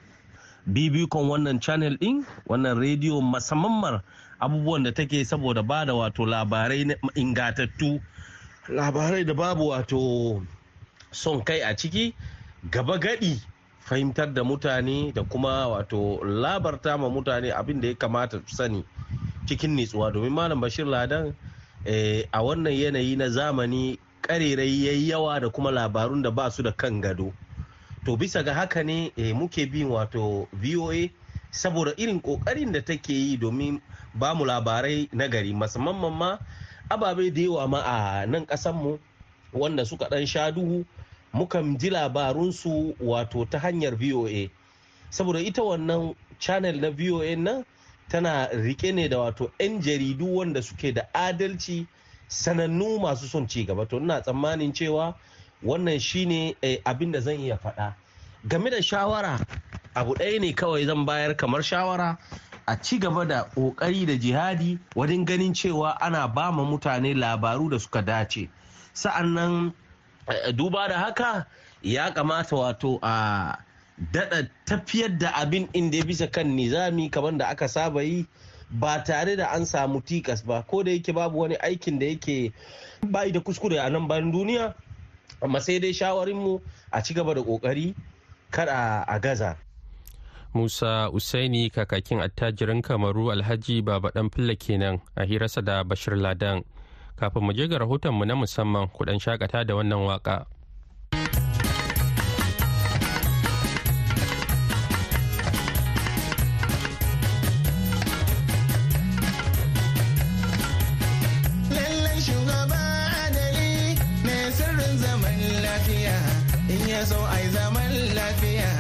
bibikon 0.67 1.29
wannan 1.31 1.61
channel 1.61 1.97
din 1.99 2.25
wannan 2.47 2.79
rediyo 2.79 3.21
musamman 3.21 4.01
abubuwan 4.41 4.83
da 4.83 4.93
take 4.93 5.25
saboda 5.25 5.63
ba 5.63 5.85
da 5.87 5.95
wato 5.95 6.27
labarai 6.27 6.87
ingatattu 7.15 8.01
labarai 8.69 9.25
da 9.25 9.35
babu 9.35 9.69
wato 9.69 10.43
son 11.13 11.45
kai 11.45 11.61
a 11.63 11.77
ciki 11.77 12.15
gaba 12.71 12.99
gadi 12.99 13.41
fahimtar 13.85 14.33
da 14.35 14.45
mutane 14.45 15.13
da 15.15 15.23
kuma 15.23 15.69
wato 15.69 16.21
labarta 16.25 16.99
ma 16.99 17.09
mutane 17.09 17.53
abin 17.53 17.81
da 17.81 17.89
ya 17.89 17.95
kamata 17.95 18.41
su 18.47 18.57
sani 18.57 18.85
cikin 19.47 19.75
nitsuwa. 19.77 20.13
Domin 20.13 20.33
malam 20.33 20.61
bashir 20.61 20.87
ladan 20.87 21.35
a 22.33 22.39
wannan 22.43 22.73
yanayi 22.73 23.17
na 23.17 23.29
zamani 23.29 23.99
karerai 24.23 24.87
yayi 24.87 25.09
yawa 25.09 25.41
da 25.41 25.49
kuma 25.51 25.71
labarun 25.71 26.23
da 26.23 26.31
ba 26.31 26.51
su 26.51 26.63
da 26.63 26.73
kan 26.73 27.01
gado. 27.01 27.33
To 28.07 28.17
bisa 28.17 28.43
ga 28.45 28.55
haka 28.55 28.83
ne 28.85 29.13
muke 29.35 29.67
bin 29.71 29.89
wato 29.91 30.49
voa 30.53 31.09
saboda 31.51 31.93
irin 31.97 32.21
ƙoƙarin 32.23 32.73
da 32.73 32.81
take 32.81 33.13
yi 33.13 33.37
domin 33.37 33.81
ba 34.15 34.35
mu 34.35 34.45
labarai 34.45 35.09
na 35.13 35.29
gari. 35.29 35.53
Musamman 35.53 36.13
ma 36.13 36.39
ababe 36.91 37.31
da 37.35 37.41
yawa 37.43 37.69
ma 37.69 37.81
a 37.83 38.27
nan 38.27 38.47
mu 38.75 38.99
wanda 39.53 39.85
suka 39.85 40.09
dan 40.09 40.27
sha 40.27 40.51
duhu 40.51 40.85
mukan 41.33 41.79
ji 41.79 41.91
labarunsu 41.91 42.95
wato 43.01 43.45
ta 43.51 43.59
hanyar 43.59 43.97
voa 43.97 44.49
saboda 45.11 45.41
ita 45.41 45.63
wannan 45.63 46.15
channel 46.39 46.81
na 46.81 46.91
voa 46.91 47.37
nan 47.37 47.65
tana 48.09 48.49
riƙe 48.53 48.93
ne 48.95 49.09
da 49.09 49.17
wato 49.19 49.51
'yan 49.59 49.81
jaridu 49.81 50.27
wanda 50.37 50.63
suke 50.63 50.93
da 50.95 51.03
adalci 51.15 51.87
sanannu 52.29 52.99
masu 53.01 53.27
son 53.29 53.47
ci 53.49 53.65
gaba. 53.65 53.87
To 53.87 53.97
ina 53.97 54.21
tsammanin 54.21 54.73
cewa 54.73 55.15
wannan 55.65 56.01
shine 56.01 56.55
abin 56.85 57.13
da 57.13 57.21
zan 57.21 57.41
iya 57.41 57.57
faɗa. 57.57 57.95
Game 58.49 58.71
da 58.71 58.81
shawara 58.83 59.39
abu 59.95 60.15
ɗaya 60.15 60.41
ne 60.41 60.53
kawai 60.53 60.87
zan 60.87 61.07
bayar 61.07 61.37
kamar 61.37 61.63
shawara 61.63 62.19
a 62.67 62.77
ci 62.81 62.99
gaba 62.99 63.25
da 63.25 63.45
ƙoƙari 63.55 64.07
da 64.07 64.13
jihadi 64.17 64.79
wajen 64.97 65.25
ganin 65.25 65.53
cewa 65.55 65.97
ana 66.01 66.29
ba 66.29 66.53
ma 66.53 66.65
mutane 66.65 67.15
labaru 67.15 67.71
da 67.71 67.79
suka 67.79 68.03
dace. 68.03 68.49
Sa'an 68.95 69.35
nan 69.35 69.73
duba 70.55 70.89
da 70.89 70.99
haka 70.99 71.47
ya 71.83 72.11
kamata 72.15 72.57
wato 72.57 72.99
a 73.03 73.59
daɗa 74.13 74.49
tafiyar 74.65 75.19
da 75.19 75.31
abin 75.35 75.69
inda 75.73 76.05
bisa 76.05 76.27
kan 76.31 76.47
nizami 76.57 77.11
kamar 77.11 77.37
da 77.39 77.47
aka 77.49 77.69
saba 77.69 78.03
yi 78.03 78.27
ba 78.71 79.03
tare 79.05 79.37
da 79.37 79.47
an 79.53 79.67
samu 79.67 80.01
tikas 80.01 80.43
ba 80.47 80.63
ko 80.63 80.83
da 80.83 80.91
yake 80.91 81.13
babu 81.13 81.39
wani 81.39 81.57
aikin 81.57 81.99
da 81.99 82.07
yake 82.07 82.53
bayi 83.11 83.33
da 83.33 83.41
kuskure 83.41 83.79
a 83.79 83.91
nan 83.91 84.09
bayan 84.09 84.33
duniya 84.33 84.75
amma 85.43 85.61
sai 85.61 85.79
dai 85.79 85.93
shawarinmu 85.93 86.61
a 86.91 87.03
ci 87.03 87.15
gaba 87.15 87.35
da 87.35 87.41
ƙoƙari 87.43 87.95
kada 88.51 89.05
a 89.09 89.19
gaza 89.21 89.57
Musa 90.55 91.09
Usaini 91.13 91.71
kakakin 91.73 92.21
attajirin 92.21 92.83
Kamaru 92.85 93.33
Alhaji 93.33 93.81
Baba 93.85 94.13
Dan 94.13 94.29
Filla 94.29 94.53
kenan 94.55 95.01
a 95.17 95.25
hirarsa 95.25 95.65
da 95.65 95.81
Bashir 95.83 96.13
Ladan. 96.13 96.61
Kafin 97.23 97.39
mu 97.47 97.53
je 97.55 97.69
ga 97.71 97.79
rahotonmu 97.79 98.25
na 98.27 98.35
musamman 98.35 98.89
kudan 98.91 99.19
shakata 99.23 99.63
da 99.65 99.75
wannan 99.79 100.03
waƙa. 100.11 100.43
so 117.07 117.19
ai 117.35 117.47
zaman 117.51 117.93
lafiya 118.15 118.71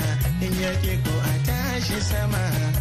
in 0.46 0.52
yake 0.62 0.94
ko 1.04 1.10
a 1.30 1.34
tashi 1.46 1.98
sama 2.00 2.71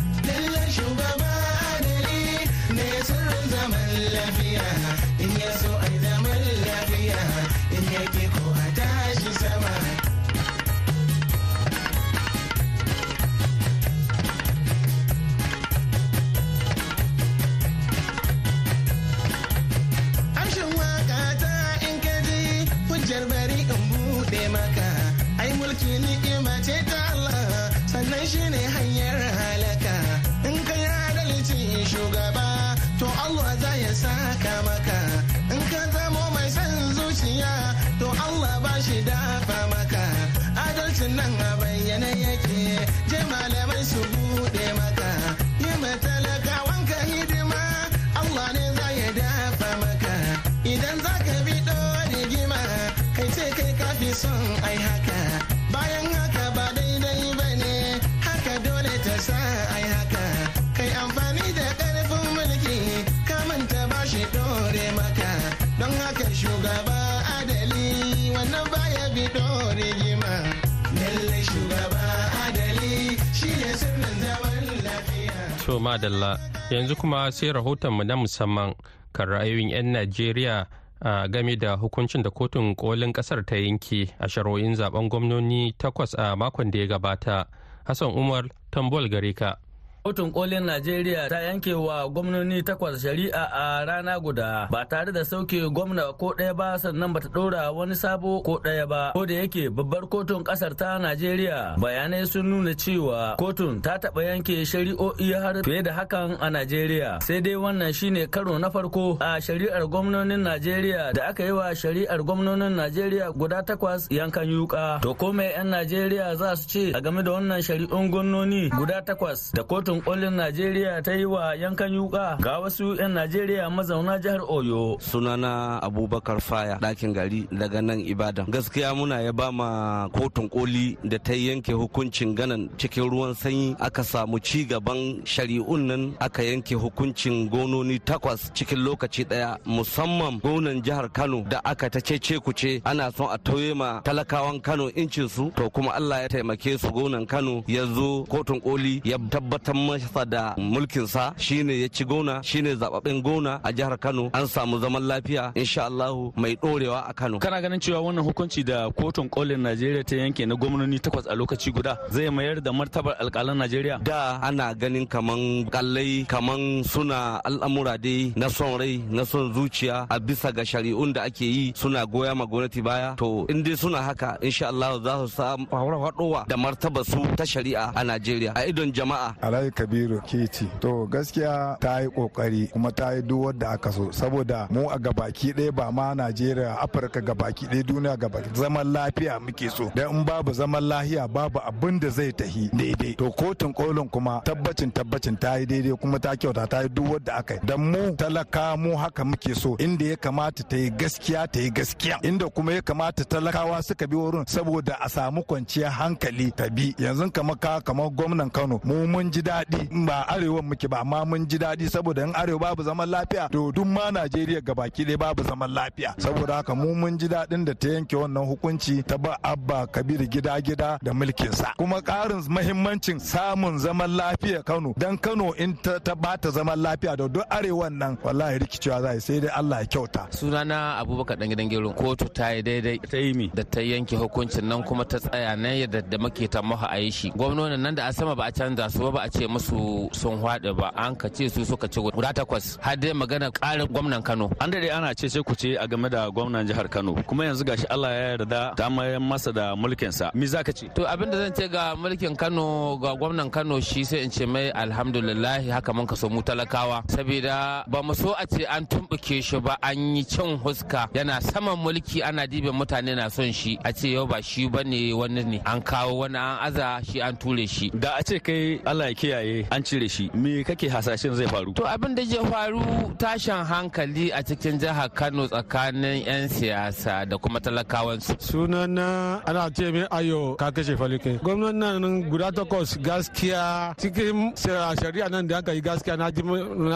madalla. 75.82 76.38
Yanzu 76.70 76.96
kuma 76.96 77.32
sai 77.32 77.52
rahotonmu 77.52 78.04
na 78.04 78.16
musamman 78.16 78.74
kan 79.14 79.28
ra'ayoyin 79.28 79.70
'yan 79.70 79.92
Najeriya 79.94 80.68
a 81.02 81.28
game 81.28 81.56
da 81.58 81.76
hukuncin 81.76 82.24
da 82.24 82.30
kotun 82.30 82.76
kolin 82.76 83.12
ƙasar 83.14 83.46
ta 83.46 83.56
yanke 83.56 84.14
a 84.20 84.28
shari'o'in 84.30 84.76
zaɓen 84.76 85.10
gwamnoni 85.10 85.74
takwas 85.78 86.14
a 86.18 86.36
makon 86.36 86.72
da 86.72 86.80
ya 86.80 86.88
gabata. 86.88 87.46
Hassan 87.86 88.14
umar 88.14 88.46
tambol 88.72 89.10
gare 89.10 89.34
ka. 89.34 89.58
Kotun 90.03 90.31
kolin 90.34 90.65
Najeriya 90.65 91.29
ta 91.29 91.38
yanke 91.46 91.74
wa 91.77 92.10
gwamnoni 92.10 92.63
takwas 92.65 92.98
shari'a 93.05 93.43
a 93.53 93.86
rana 93.86 94.17
guda 94.20 94.67
ba 94.72 94.81
tare 94.89 95.12
da 95.13 95.22
sauke 95.22 95.62
gwamna 95.70 96.17
ko 96.17 96.34
ɗaya 96.34 96.58
ba 96.58 96.74
sannan 96.81 97.13
bata 97.13 97.29
ɗora 97.29 97.70
wani 97.72 97.93
sabo 97.96 98.41
ko 98.41 98.58
ɗaya 98.65 98.89
ba. 98.89 99.12
Ko 99.13 99.25
da 99.27 99.34
yake 99.46 99.70
babbar 99.70 100.10
kotun 100.10 100.41
ƙasar 100.43 100.74
ta 100.74 100.98
Najeriya 100.98 101.77
bayanai 101.77 102.25
sun 102.25 102.50
nuna 102.50 102.74
cewa 102.74 103.38
kotun 103.38 103.77
ta 103.81 104.00
taɓa 104.01 104.24
yanke 104.25 104.65
shari'o'i 104.65 105.34
har 105.38 105.62
fiye 105.62 105.84
da 105.86 105.93
hakan 105.93 106.34
a 106.41 106.50
Najeriya. 106.50 107.22
Sai 107.22 107.39
dai 107.41 107.53
wannan 107.53 107.93
shine 107.93 108.25
karo 108.25 108.58
na 108.58 108.72
farko 108.74 109.22
a 109.22 109.38
shari'ar 109.38 109.86
gwamnonin 109.86 110.41
Najeriya 110.41 111.13
da 111.13 111.29
aka 111.29 111.46
yi 111.46 111.51
wa 111.51 111.70
shari'ar 111.77 112.25
gwamnonin 112.25 112.74
Najeriya 112.74 113.29
guda 113.38 113.62
takwas 113.62 114.10
yankan 114.10 114.50
yuka. 114.50 114.98
To 115.05 115.13
ko 115.13 115.29
'yan 115.29 115.70
Najeriya 115.70 116.34
za 116.41 116.55
su 116.58 116.65
ce 116.67 116.91
a 116.98 117.01
game 117.01 117.22
da 117.22 117.38
wannan 117.38 117.62
shari'un 117.62 118.10
gwamnoni 118.10 118.70
guda 118.74 119.05
takwas 119.05 119.53
da 119.53 119.62
kotun 119.62 119.90
kotun 119.91 120.01
kolin 120.01 120.33
Najeriya 120.36 121.01
ta 121.03 121.12
yi 121.13 121.25
wa 121.25 121.53
yankan 121.55 121.93
yuka 121.93 122.38
ga 122.41 122.60
wasu 122.60 122.95
'yan 122.95 123.12
Najeriya 123.13 123.69
mazauna 123.69 124.19
jihar 124.19 124.39
Oyo. 124.48 124.98
Sunana 125.01 125.79
Abubakar 125.83 126.39
Faya 126.41 126.77
ɗakin 126.81 127.13
gari 127.13 127.48
daga 127.51 127.81
nan 127.81 128.00
Ibadan. 128.00 128.45
Gaskiya 128.48 128.95
muna 128.95 129.19
ya 129.21 129.31
ba 129.33 129.51
ma 129.51 130.07
kotun 130.10 130.48
koli 130.50 130.98
da 131.03 131.17
ta 131.19 131.33
yanke 131.33 131.74
hukuncin 131.74 132.36
ganan 132.36 132.69
cikin 132.77 133.10
ruwan 133.12 133.33
sanyi 133.36 133.75
aka 133.79 134.03
samu 134.03 134.39
ci 134.39 134.63
gaban 134.65 135.21
shari'un 135.25 135.81
nan 135.88 136.15
aka 136.19 136.43
yanke 136.43 136.75
hukuncin 136.75 137.50
gononi 137.50 138.00
takwas 138.00 138.51
cikin 138.55 138.79
lokaci 138.86 139.24
ɗaya 139.27 139.57
musamman 139.65 140.39
gonan 140.39 140.81
jihar 140.81 141.10
Kano 141.12 141.43
da 141.50 141.60
aka 141.65 141.89
ta 141.89 142.00
cece 142.00 142.39
kuce 142.39 142.79
ana 142.86 143.12
son 143.12 143.27
a 143.29 143.38
tauye 143.38 143.74
ma 143.75 144.00
talakawan 144.01 144.62
Kano 144.63 144.88
incin 144.95 145.27
su 145.29 145.51
to 145.55 145.69
kuma 145.69 145.91
Allah 145.91 146.21
ya 146.24 146.27
taimake 146.29 146.79
su 146.79 146.88
gonan 146.91 147.27
Kano 147.27 147.63
ya 147.67 147.83
zo 147.86 148.24
kotun 148.29 148.62
koli 148.62 149.01
ya 149.03 149.17
tabbatar 149.29 149.75
masa 149.88 150.26
da 150.26 150.56
mulkinsa 150.58 151.34
shine 151.38 151.82
ya 151.82 151.88
ci 151.90 152.04
gona 152.06 152.42
shine 152.44 152.76
zababben 152.76 153.22
gona 153.22 153.60
a 153.64 153.72
jihar 153.74 153.98
Kano 154.00 154.30
an 154.34 154.48
samu 154.48 154.80
zaman 154.80 155.04
lafiya 155.04 155.52
insha 155.56 155.86
Allah 155.86 156.32
mai 156.36 156.56
dorewa 156.56 157.06
a 157.10 157.14
Kano. 157.14 157.40
Kana 157.40 157.62
ganin 157.62 157.80
cewa 157.80 158.02
wannan 158.02 158.24
hukunci 158.24 158.64
da 158.66 158.90
kotun 158.92 159.30
kolin 159.30 159.60
Najeriya 159.62 160.04
ta 160.04 160.16
yanke 160.16 160.46
na 160.48 160.56
gwamnoni 160.56 161.00
takwas 161.00 161.26
a 161.30 161.36
lokaci 161.36 161.72
guda 161.74 161.98
zai 162.10 162.30
mayar 162.30 162.62
da 162.62 162.72
martabar 162.72 163.16
alkalan 163.20 163.58
Najeriya? 163.58 164.04
Da 164.04 164.40
ana 164.42 164.74
ganin 164.74 165.06
kaman 165.08 165.70
kallai 165.70 166.26
kaman 166.28 166.84
suna 166.84 167.42
al'amura 167.46 167.98
dai 167.98 168.34
na 168.36 168.48
son 168.50 168.78
rai 168.80 168.98
na 169.10 169.24
son 169.26 169.54
zuciya 169.54 170.08
a 170.10 170.20
bisa 170.20 170.52
ga 170.52 170.64
shari'un 170.66 171.14
da 171.14 171.24
ake 171.24 171.46
yi 171.46 171.74
suna 171.76 172.06
goya 172.06 172.34
ma 172.36 172.46
gwamnati 172.46 172.82
baya 172.82 173.16
to 173.18 173.46
in 173.50 173.64
dai 173.64 173.76
suna 173.76 174.02
haka 174.02 174.38
insha 174.42 174.68
Allah 174.68 175.00
za 175.04 175.14
su 175.22 175.28
samu 175.38 175.66
haɗowa 175.72 176.48
da 176.48 176.58
martabar 176.58 177.04
su 177.06 177.20
ta 177.38 177.44
shari'a 177.46 177.92
a 177.96 178.02
Najeriya 178.04 178.52
a 178.56 178.66
idon 178.68 178.92
jama'a. 178.92 179.36
Kabiru 179.72 180.22
Kiti. 180.25 180.68
To 180.80 181.08
gaskiya 181.10 181.78
ta 181.80 182.00
yi 182.00 182.08
ƙoƙari 182.10 182.72
kuma 182.72 182.92
ta 182.92 183.12
yi 183.12 183.22
duk 183.22 183.40
wadda 183.46 183.72
aka 183.74 183.92
so. 183.92 184.12
Saboda 184.12 184.70
mu 184.72 184.90
a 184.90 184.98
gabaki 185.00 185.54
ɗaya 185.54 185.75
ba 185.75 185.92
ma 185.92 186.13
Najeriya 186.13 186.78
Afirka 186.80 187.22
gabaki 187.22 187.68
ɗaya 187.68 187.84
duniya 187.84 188.18
gabaki 188.18 188.56
zaman 188.56 188.94
lafiya 188.94 189.40
muke 189.40 189.70
so. 189.72 189.92
Dan 189.96 190.10
in 190.10 190.24
babu 190.24 190.54
zaman 190.54 190.84
lafiya 190.84 191.28
babu 191.32 191.60
abin 191.60 192.00
da 192.00 192.10
zai 192.10 192.32
tahi 192.32 192.70
daidai. 192.74 193.16
To 193.18 193.32
kotun 193.32 193.74
kolin 193.74 194.10
kuma 194.12 194.42
tabbacin 194.46 194.92
tabbacin 194.92 195.40
ta 195.40 195.56
yi 195.56 195.66
daidai 195.66 195.98
kuma 196.00 196.20
ta 196.20 196.36
kyauta 196.36 196.68
ta 196.70 196.82
yi 196.82 196.90
duk 196.90 197.06
wadda 197.13 197.38
aka 197.38 197.54
yi. 197.56 197.60
Dan 197.66 197.92
mu 197.92 198.16
talaka 198.16 198.78
mu 198.78 198.96
haka 198.98 199.24
muke 199.24 199.56
so. 199.56 199.75
Inda 199.78 200.06
ya 200.06 200.16
kamata 200.16 200.63
ta 200.68 200.75
yi 200.78 200.90
gaskiya 200.90 201.48
ta 201.51 201.60
yi 201.60 201.70
gaskiya. 201.70 202.20
Inda 202.24 202.50
kuma 202.50 202.74
ya 202.74 202.82
kamata 202.82 203.24
talakawa 203.25 203.82
suka 203.84 204.08
bi 204.08 204.16
wurin 204.16 204.46
saboda 204.48 204.98
a 205.00 205.10
samu 205.10 205.44
kwanciyar 205.44 205.92
hankali 205.92 206.51
ta 206.51 206.70
bi. 206.70 206.94
Yanzu 206.98 207.32
kamar 207.32 207.58
ka 207.58 207.80
kamar 207.82 208.10
gwamnan 208.10 208.51
Kano 208.51 208.80
mu 208.84 209.08
mun 209.08 209.32
ji 209.32 209.42
daɗi 209.42 209.61
daɗi. 209.65 210.06
Ba 210.06 210.25
arewa 210.27 210.62
muke 210.62 210.88
ba 210.89 211.00
amma 211.01 211.25
mun 211.25 211.46
ji 211.48 211.58
daɗi 211.58 211.89
saboda 211.89 212.24
in 212.24 212.34
arewa 212.34 212.60
babu 212.60 212.84
zaman 212.84 213.10
lafiya 213.10 213.50
to 213.51 213.72
duk 213.72 213.86
ma 213.86 214.12
Najeriya 214.12 214.62
gabaki 214.62 215.06
ɗaya 215.06 215.18
babu 215.20 215.44
zaman 215.44 215.70
lafiya. 215.72 216.15
Saboda 216.18 216.56
haka 216.56 216.75
mu 216.75 216.96
mun 216.96 217.18
ji 217.18 217.27
daɗin 217.27 217.65
da 217.65 217.74
ta 217.74 217.88
yanke 217.89 218.15
wannan 218.15 218.46
hukunci 218.48 219.03
ta 219.06 219.18
ba 219.18 219.38
abba 219.44 219.88
kabir 219.88 220.25
gida 220.27 220.60
gida 220.62 220.98
da 221.01 221.12
mulkinsa. 221.13 221.74
Kuma 221.77 222.01
ƙarin 222.01 222.41
mahimmancin 222.50 223.20
samun 223.20 223.77
zaman 223.80 224.10
lafiya 224.18 224.63
Kano. 224.65 224.94
Dan 224.98 225.18
Kano 225.18 225.51
in 225.53 225.75
ta, 225.77 226.00
ta 226.00 226.15
bata 226.15 226.51
zaman 226.51 226.80
lafiya 226.80 227.15
da 227.18 227.27
duk 227.27 227.46
arewan 227.50 227.94
nan 227.98 228.18
wallahi 228.24 228.60
rikicewa 228.60 229.01
za 229.01 229.20
sai 229.20 229.39
dai 229.39 229.50
Allah 229.56 229.80
ya 229.82 229.86
kyauta. 229.86 230.27
Sunana 230.32 231.00
Abubakar 231.01 231.38
dan 231.39 231.50
gidan 231.50 231.70
gero. 231.70 231.94
Kotu 231.94 232.30
ta 232.34 232.50
yi 232.50 232.62
daidai 232.62 233.00
ta 233.10 233.18
yi 233.18 233.34
mi? 233.34 233.51
da 233.53 233.63
ta 233.63 233.82
yanke 233.82 234.15
hukuncin 234.18 234.63
nan 234.63 234.84
kuma 234.84 235.06
ta 235.06 235.18
tsaya 235.20 235.56
nan 235.56 235.74
yadda 235.82 236.01
da 236.10 236.18
muke 236.18 236.48
ta 236.50 236.62
maha 236.62 236.88
a 236.91 236.98
yi 237.00 237.12
shi. 237.12 237.32
Gwamnonin 237.32 237.80
nan 237.80 237.96
da 237.96 238.08
a 238.08 238.13
sama 238.13 238.36
ba 238.36 238.46
a 238.48 238.51
canza 238.51 238.89
su 238.89 239.00
ba 239.00 239.12
ba 239.12 239.20
a 239.24 239.30
ce 239.30 239.48
musu 239.53 240.10
sun 240.13 240.39
haɗe 240.41 240.72
ba 240.79 240.91
an 240.96 241.15
ka 241.15 241.27
ce 241.29 241.50
su 241.50 241.65
suka 241.65 241.88
ci 241.88 242.00
guda 242.00 242.34
takwas. 242.34 242.77
Har 242.81 242.96
dai 242.96 243.12
magana 243.13 243.51
ƙarin 243.51 243.88
gwamnan 243.88 244.24
Kano. 244.24 244.50
An 244.60 244.72
daɗe 244.72 244.89
ana 244.91 245.13
ce 245.13 245.27
ce 245.29 245.39
ku 245.43 245.53
ce 245.55 245.75
a 245.77 245.88
game 245.88 246.08
da 246.10 246.29
gwamnan 246.29 246.65
jihar 246.67 246.88
Kano. 246.89 247.13
Kuma 247.27 247.46
yanzu 247.46 247.63
gashi 247.65 247.86
Allah 247.89 248.10
ya 248.12 248.38
yarda 248.38 248.74
ta 248.75 248.89
mayar 248.89 249.20
masa 249.20 249.51
da 249.53 249.75
mulkin 249.75 250.12
sa 250.13 250.31
me 250.34 250.46
zaka 250.46 250.72
ce? 250.74 250.88
To 250.96 251.03
abin 251.05 251.29
da 251.31 251.38
zan 251.38 251.53
ce 251.53 251.67
ga 251.67 251.96
mulkin 251.96 252.38
Kano 252.38 252.98
ga 252.98 253.15
gwamnan 253.15 253.51
Kano 253.51 253.79
shi 253.79 254.03
sai 254.03 254.24
in 254.24 254.31
ce 254.31 254.46
mai 254.46 254.70
alhamdulillah 254.72 255.62
haka 255.72 255.93
mun 255.93 256.08
kaso 256.08 256.29
mu 256.29 256.41
talakawa. 256.41 257.03
Saboda 257.08 257.84
ba 257.88 258.01
mu 258.03 258.13
so 258.13 258.34
a 258.38 258.46
ce 258.48 258.65
an 258.70 258.86
tumbuke 258.86 259.41
shi 259.43 259.60
ba 259.60 259.77
an 259.84 260.15
yi 260.15 260.24
cin 260.24 260.58
huska. 260.58 261.10
Yana 261.13 261.41
saman 261.41 261.77
mulki 261.77 262.22
ana 262.24 262.48
dibin 262.48 262.72
mutane 262.74 263.15
na 263.15 263.27
son 263.29 263.51
shi. 263.51 263.77
A 263.84 263.91
ce 263.93 264.08
yau 264.13 264.25
ba 264.27 264.41
shi 264.41 264.67
ba 264.67 264.84
ne 264.84 265.13
wani 265.13 265.43
ne. 265.43 265.62
An 265.65 265.81
kawo 265.81 266.20
wani 266.22 266.38
an 266.38 266.58
aza 266.72 267.01
shi 267.05 267.20
an 267.22 267.36
ture 267.38 267.65
shi. 267.67 267.89
Da 267.91 268.15
a 268.20 268.24
ce 268.24 268.39
kai 268.39 268.79
Allah 268.86 269.10
ya 269.10 269.13
kiyaye 269.13 269.40
an 269.71 269.83
cire 269.83 270.07
shi. 270.10 270.29
Me 270.33 270.63
kake 270.63 270.89
hasashen 270.89 271.33
zai 271.36 271.48
faru? 271.48 271.74
To 271.74 271.83
abin 271.83 272.15
da 272.15 272.24
zai 272.24 272.43
faru 272.51 272.79
tashin 273.17 273.65
hankali 273.65 274.31
a 274.33 274.43
cikin 274.43 274.79
jihar 274.79 275.10
Kano 275.13 275.48
tsakanin 275.48 276.25
'yan 276.25 276.48
siyasa 276.50 277.27
da 277.29 277.38
kuma 277.38 277.60
talakawansu. 277.60 278.36
Sunana 278.39 279.41
ana 279.48 279.69
ce 279.75 279.91
min 279.91 280.05
ayo 280.12 280.55
ka 280.57 280.71
kashe 280.71 280.95
falike 280.98 281.39
gwamnan 281.43 281.75
nan 282.01 282.24
guda 282.29 282.51
takwas 282.51 282.98
gaskiya 282.98 283.93
cikin 283.98 284.53
shari'a 284.55 285.29
nan 285.29 285.48
da 285.48 285.57
aka 285.60 285.74
yi 285.74 285.81
gaskiya 285.81 286.17
na 286.17 286.31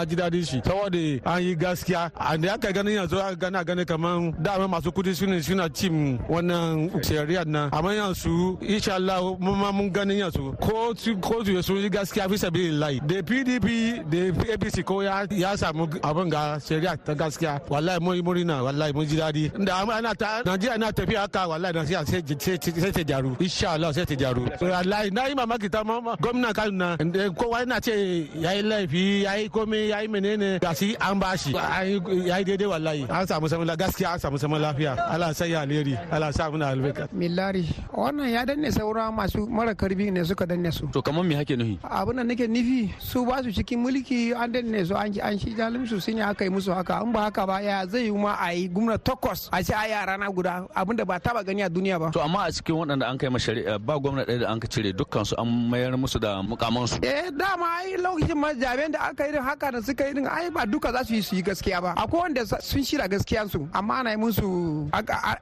ji 0.06 0.16
daɗin 0.16 0.46
shi. 0.46 0.62
Saboda 0.66 1.22
an 1.26 1.44
yi 1.44 1.56
gaskiya 1.56 2.12
da 2.42 2.54
aka 2.54 2.72
ganin 2.72 2.96
yanzu 3.02 3.20
aka 3.20 3.36
gana 3.36 3.64
gani 3.64 3.86
kamar 3.86 4.32
dama 4.42 4.68
masu 4.68 4.92
kuɗi 4.92 5.16
suna 5.16 5.42
suna 5.42 5.70
cin 5.70 6.20
wannan 6.30 6.90
shari'a 7.04 7.46
nan. 7.46 7.70
Amma 7.74 7.94
yanzu 7.94 8.58
insha 8.62 8.96
Allah 8.96 9.22
mun 9.40 9.58
ma 9.60 9.72
mun 9.72 9.90
ganin 9.92 10.20
yanzu. 10.20 10.56
Ko 10.62 10.94
ko 11.22 11.44
su 11.62 11.76
yi 11.78 11.90
gaskiya 11.90 12.25
fi 12.30 12.38
sabi 12.38 12.72
lai 12.72 13.00
da 13.06 13.22
PDP 13.22 13.68
da 14.10 14.20
APC 14.54 14.84
ko 14.84 15.02
ya 15.04 15.26
ya 15.32 15.56
samu 15.58 15.88
abin 16.04 16.30
ga 16.30 16.58
shari'a 16.60 16.98
ta 16.98 17.14
gaskiya 17.14 17.60
wallahi 17.70 18.00
mun 18.02 18.16
yi 18.16 18.22
murna 18.22 18.64
wallahi 18.64 18.94
mun 18.94 19.06
ji 19.06 19.18
daɗi. 19.18 19.66
Da 19.66 19.84
ana 19.86 20.14
ta 20.16 20.42
Najeriya 20.46 20.78
na 20.78 20.92
tafiya 20.92 21.22
haka 21.22 21.48
wallahi 21.48 21.74
na 21.74 21.86
sai 21.86 22.06
sai 22.06 22.92
ta 22.92 23.04
jaru 23.04 23.36
insha 23.40 23.70
Allah 23.76 23.94
sai 23.94 24.06
ta 24.06 24.16
jaru 24.16 24.44
wallahi 24.62 25.10
na 25.12 25.28
yi 25.28 25.36
mamaki 25.36 25.70
ta 25.70 25.84
mama 25.84 26.16
gwamna 26.22 26.54
kan 26.54 26.72
na 26.78 26.98
kowa 27.40 27.60
yana 27.62 27.80
ce 27.82 27.94
yayi 28.46 28.62
laifi 28.64 29.24
yayi 29.26 29.50
komai 29.50 29.90
yayi 29.92 30.08
menene 30.08 30.60
da 30.60 30.74
shi 30.74 30.96
an 31.00 31.20
bashi 31.20 31.54
yayi 31.54 32.44
daidai 32.48 32.68
wallahi. 32.68 33.04
An 33.10 33.28
samu 33.28 33.48
samun 33.50 33.68
gaskiya 33.78 34.14
an 34.14 34.20
samu 34.20 34.38
samun 34.38 34.60
lafiya. 34.62 34.94
Allah 35.14 35.34
sai 35.34 35.52
ya 35.52 35.62
alheri. 35.62 35.96
Allah 36.12 36.32
sa 36.34 36.50
muna 36.52 36.68
albarka. 36.74 37.08
Millari 37.14 37.66
wannan 37.94 38.30
ya 38.32 38.46
danne 38.46 38.72
saura 38.72 39.12
masu 39.12 39.48
mara 39.48 39.74
karɓi 39.76 40.12
ne 40.12 40.24
suka 40.24 40.46
danne 40.46 40.72
su. 40.72 40.88
To 40.94 41.02
kamar 41.02 41.24
me 41.24 41.36
hake 41.36 41.56
nufi 41.58 41.78
abin 41.84 42.15
da 42.16 42.24
nake 42.24 42.48
nufi 42.48 42.94
su 43.00 43.26
ba 43.26 43.44
su 43.44 43.52
cikin 43.52 43.80
mulki 43.80 44.34
an 44.34 44.52
danne 44.52 44.86
su 44.86 44.94
an 44.96 45.12
an 45.22 45.38
shi 45.40 45.54
jalin 45.56 45.88
su 45.88 46.00
sun 46.00 46.18
yi 46.18 46.22
aka 46.22 46.44
yi 46.46 46.50
musu 46.50 46.72
haka. 46.74 47.02
In 47.04 47.12
ba 47.12 47.22
haka 47.30 47.46
ba 47.46 47.62
ya 47.62 47.86
zai 47.88 48.06
yi 48.06 48.12
ma 48.12 48.36
a 48.40 48.52
yi 48.54 48.68
gwamna 48.70 48.98
takwas 48.98 49.50
a 49.52 49.64
ce 49.64 49.74
a 49.74 49.88
yara 49.90 50.18
na 50.18 50.30
guda 50.32 50.68
abin 50.76 50.96
da 50.96 51.06
ba 51.06 51.20
taba 51.20 51.44
gani 51.44 51.62
a 51.62 51.70
duniya 51.70 52.00
ba. 52.00 52.12
To 52.12 52.22
amma 52.22 52.46
a 52.48 52.52
cikin 52.52 52.76
waɗanda 52.76 53.10
an 53.10 53.18
kai 53.18 53.30
ma 53.30 53.38
shari'a 53.40 53.80
ba 53.80 54.00
gwamna 54.00 54.26
ɗaya 54.26 54.40
da 54.40 54.52
an 54.52 54.60
ka 54.60 54.68
cire 54.68 54.94
dukkan 54.94 55.26
su 55.26 55.36
an 55.38 55.46
mayar 55.70 55.92
musu 55.98 56.20
da 56.20 56.42
mukaman 56.42 56.88
su 56.88 57.00
eh 57.04 57.30
dama 57.32 57.66
ai 57.82 57.98
lokacin 57.98 58.38
ma 58.38 58.54
jaben 58.54 58.92
da 58.92 59.00
aka 59.10 59.26
yi 59.26 59.32
din 59.34 59.42
haka 59.44 59.72
da 59.72 59.82
suka 59.82 60.08
yi 60.08 60.14
din 60.14 60.28
ai 60.28 60.50
ba 60.50 60.66
duka 60.66 60.92
za 60.92 61.04
su 61.04 61.14
yi 61.14 61.22
su 61.22 61.36
yi 61.36 61.42
gaskiya 61.42 61.82
ba. 61.82 61.94
Akwai 61.98 62.22
wanda 62.22 62.46
sun 62.62 62.84
shira 62.84 63.08
gaskiyan 63.08 63.50
su 63.50 63.68
amma 63.74 64.00
ana 64.00 64.12
yi 64.12 64.18
musu 64.18 64.90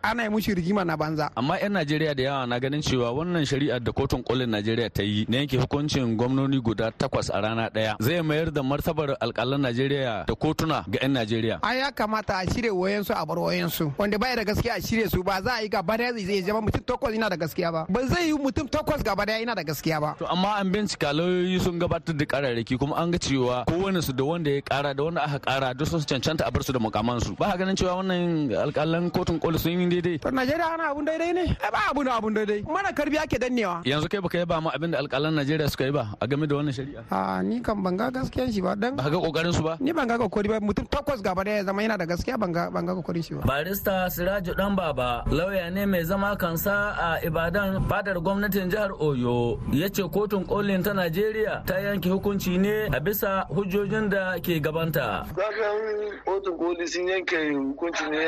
ana 0.03 0.23
yi 0.23 0.29
musu 0.29 0.53
rigima 0.55 0.86
na 0.86 0.95
banza. 0.97 1.29
Amma 1.36 1.59
yan 1.59 1.73
Najeriya 1.73 2.15
da 2.15 2.23
yawa 2.23 2.45
na 2.47 2.59
ganin 2.59 2.81
cewa 2.81 3.12
wannan 3.12 3.45
shari'ar 3.45 3.79
da 3.83 3.91
kotun 3.91 4.23
kolin 4.23 4.49
Najeriya 4.49 4.89
ta 4.93 5.03
yi 5.03 5.25
na 5.29 5.38
yanke 5.38 5.57
hukuncin 5.57 6.15
gwamnoni 6.17 6.62
guda 6.63 6.91
takwas 6.91 7.30
a 7.30 7.41
rana 7.41 7.69
ɗaya 7.69 7.95
zai 7.99 8.21
mayar 8.21 8.52
da 8.52 8.63
martabar 8.63 9.17
alƙalan 9.19 9.62
Najeriya 9.63 10.26
da 10.26 10.34
kotuna 10.36 10.84
ga 10.89 10.99
'yan 11.02 11.12
Najeriya. 11.13 11.60
Ai 11.63 11.80
ya 11.80 11.91
kamata 11.91 12.39
a 12.39 12.45
shirya 12.47 12.71
wayansu 12.73 13.12
a 13.15 13.26
bar 13.26 13.38
wayansu 13.38 13.91
wanda 13.97 14.17
baya 14.17 14.36
da 14.38 14.43
gaskiya 14.43 14.78
a 14.78 14.82
shirya 14.82 15.10
su 15.12 15.23
ba 15.23 15.41
za 15.43 15.60
a 15.60 15.62
yi 15.62 15.69
gaba 15.69 15.97
ɗaya 15.97 16.13
zai 16.26 16.41
zama 16.41 16.62
mutum 16.62 16.82
takwas 16.82 17.13
yana 17.13 17.30
da 17.30 17.36
gaskiya 17.36 17.71
ba 17.71 17.86
ba 17.89 18.08
zai 18.08 18.28
yi 18.28 18.34
mutum 18.34 18.67
takwas 18.67 19.04
gaba 19.04 19.26
ɗaya 19.26 19.39
yana 19.43 19.56
da 19.56 19.63
gaskiya 19.63 19.99
ba. 20.02 20.15
To 20.19 20.26
amma 20.32 20.56
an 20.60 20.71
bincika 20.71 21.13
lauyoyi 21.13 21.60
sun 21.60 21.80
gabatar 21.80 22.15
da 22.17 22.26
kararraki 22.26 22.78
kuma 22.80 22.95
an 22.95 23.12
ga 23.12 23.17
cewa 23.19 23.65
kowane 23.65 24.02
su 24.04 24.13
da 24.13 24.23
wanda 24.23 24.52
ya 24.52 24.62
kara 24.62 24.93
da 24.93 25.04
wanda 25.04 25.21
aka 25.23 25.39
kara 25.39 25.73
duk 25.73 25.88
sun 25.88 25.99
cancanta 26.02 26.47
a 26.47 26.52
bar 26.52 26.63
su 26.63 26.71
da 26.71 26.80
mukaman 26.80 27.19
su 27.21 27.36
ba 27.36 27.56
ganin 27.58 27.76
cewa 27.76 27.99
wannan 27.99 28.49
alƙalan 28.52 29.12
kotun 29.12 29.39
koli 29.39 29.58
sun 29.60 29.71
yi 29.80 29.89
daidai. 29.89 30.19
To 30.21 30.30
Najeriya 30.32 30.73
ana 30.73 30.91
abun 30.93 31.06
daidai 31.06 31.34
ne? 31.34 31.58
Ba 31.71 31.80
abun 31.91 32.08
abun 32.08 32.34
daidai. 32.34 32.63
Mana 32.67 32.91
karɓi 32.93 33.17
ake 33.19 33.38
dannewa. 33.39 33.82
Yanzu 33.86 34.10
kai 34.10 34.19
baka 34.21 34.38
yi 34.39 34.45
ba 34.45 34.62
ma 34.62 34.71
abin 34.71 34.91
da 34.91 34.99
alƙalan 35.02 35.34
Najeriya 35.36 35.69
suka 35.69 35.86
yi 35.86 35.91
ba 35.91 36.15
a 36.21 36.28
game 36.28 36.45
da 36.47 36.52
wannan 36.55 36.73
shari'a. 36.73 37.03
A 37.11 37.41
ni 37.43 37.61
kan 37.61 37.81
ban 37.83 37.97
ga 37.97 38.09
gaskiyan 38.11 38.51
shi 38.53 38.61
ba 38.61 38.75
dan. 38.75 38.95
Ba 38.95 39.09
ga 39.09 39.17
ƙoƙarin 39.17 39.53
su 39.53 39.63
ba. 39.63 39.77
Ni 39.79 39.91
ban 39.93 40.07
ga 40.07 40.17
ƙoƙari 40.17 40.47
ba 40.49 40.59
mutum 40.59 40.85
takwas 40.87 41.21
gaba 41.21 41.43
ɗaya 41.43 41.65
zama 41.65 41.81
yana 41.81 41.97
da 41.97 42.05
gaskiya 42.05 42.37
ban 42.39 42.51
ga 42.51 42.69
ban 42.69 42.85
ga 42.85 42.93
ƙoƙarin 42.93 43.23
shi 43.23 43.33
ba. 43.35 43.41
Barista 43.41 44.09
Siraju 44.09 44.55
Dan 44.57 44.75
Baba 44.75 45.23
lauya 45.29 45.71
ne 45.71 45.85
mai 45.85 46.03
zama 46.03 46.35
kansa 46.35 46.95
a 46.97 47.19
Ibadan 47.25 47.87
fadar 47.87 48.15
gwamnatin 48.21 48.69
jihar 48.69 48.91
Oyo 48.99 49.59
ya 49.71 49.87
ce 49.89 50.03
kotun 50.03 50.45
kolin 50.45 50.83
ta 50.83 50.93
Najeriya 50.93 51.65
ta 51.65 51.75
yanke 51.79 52.09
hukunci 52.09 52.57
ne 52.59 52.85
a 52.91 52.99
bisa 52.99 53.45
hujjojin 53.49 54.09
da 54.09 54.37
ke 54.39 54.59
gabanta. 54.61 55.25
Kagan 55.33 56.19
kotun 56.25 56.57
koli 56.57 56.87
sun 56.87 57.07
yanke 57.07 57.51
hukunci 57.53 58.09
ne 58.11 58.25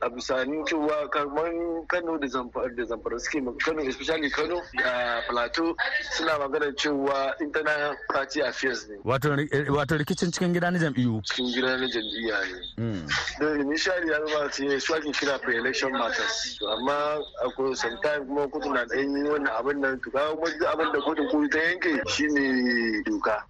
a 0.00 0.08
bisa 0.10 0.44
cewa 0.66 1.08
kamar 1.10 1.50
Kano 1.88 2.18
da 2.18 2.26
Zamfara 2.26 2.74
da 2.76 2.84
Zamfara 2.84 3.20
suke 3.20 3.44
Kano 3.64 3.82
especially 3.82 4.30
Kano 4.30 4.60
da 4.74 5.20
Plateau 5.28 5.74
suna 6.12 6.38
magana 6.38 6.72
cewa 6.76 7.34
internal 7.50 7.96
party 8.12 8.40
affairs 8.40 8.86
ne. 8.88 8.96
Wato 9.04 9.96
rikicin 9.98 10.30
cikin 10.32 10.52
gida 10.54 10.70
na 10.70 10.78
jam'iyyu. 10.78 11.20
Cikin 11.26 11.50
gida 11.54 11.76
na 11.76 11.86
jam'iyya 11.86 12.38
ne. 12.78 13.02
Don 13.40 13.60
initially 13.60 14.10
ya 14.10 14.18
zama 14.26 14.52
su 14.52 14.64
ne 14.64 14.78
su 14.78 14.94
ake 14.94 15.10
kira 15.12 15.38
pre-election 15.42 15.90
matters. 15.92 16.58
Amma 16.62 17.18
akwai 17.44 17.76
sometime 17.76 18.26
kuma 18.26 18.46
kotu 18.48 18.72
na 18.72 18.84
ɗan 18.84 19.16
yi 19.16 19.28
wannan 19.28 19.52
abin 19.58 19.80
nan 19.80 19.98
to 20.00 20.10
wani 20.14 20.66
abin 20.72 20.92
da 20.92 21.00
kotun 21.00 21.28
koli 21.30 21.48
ta 21.48 21.58
yanke 21.58 21.90
shine 22.08 23.02
doka. 23.04 23.42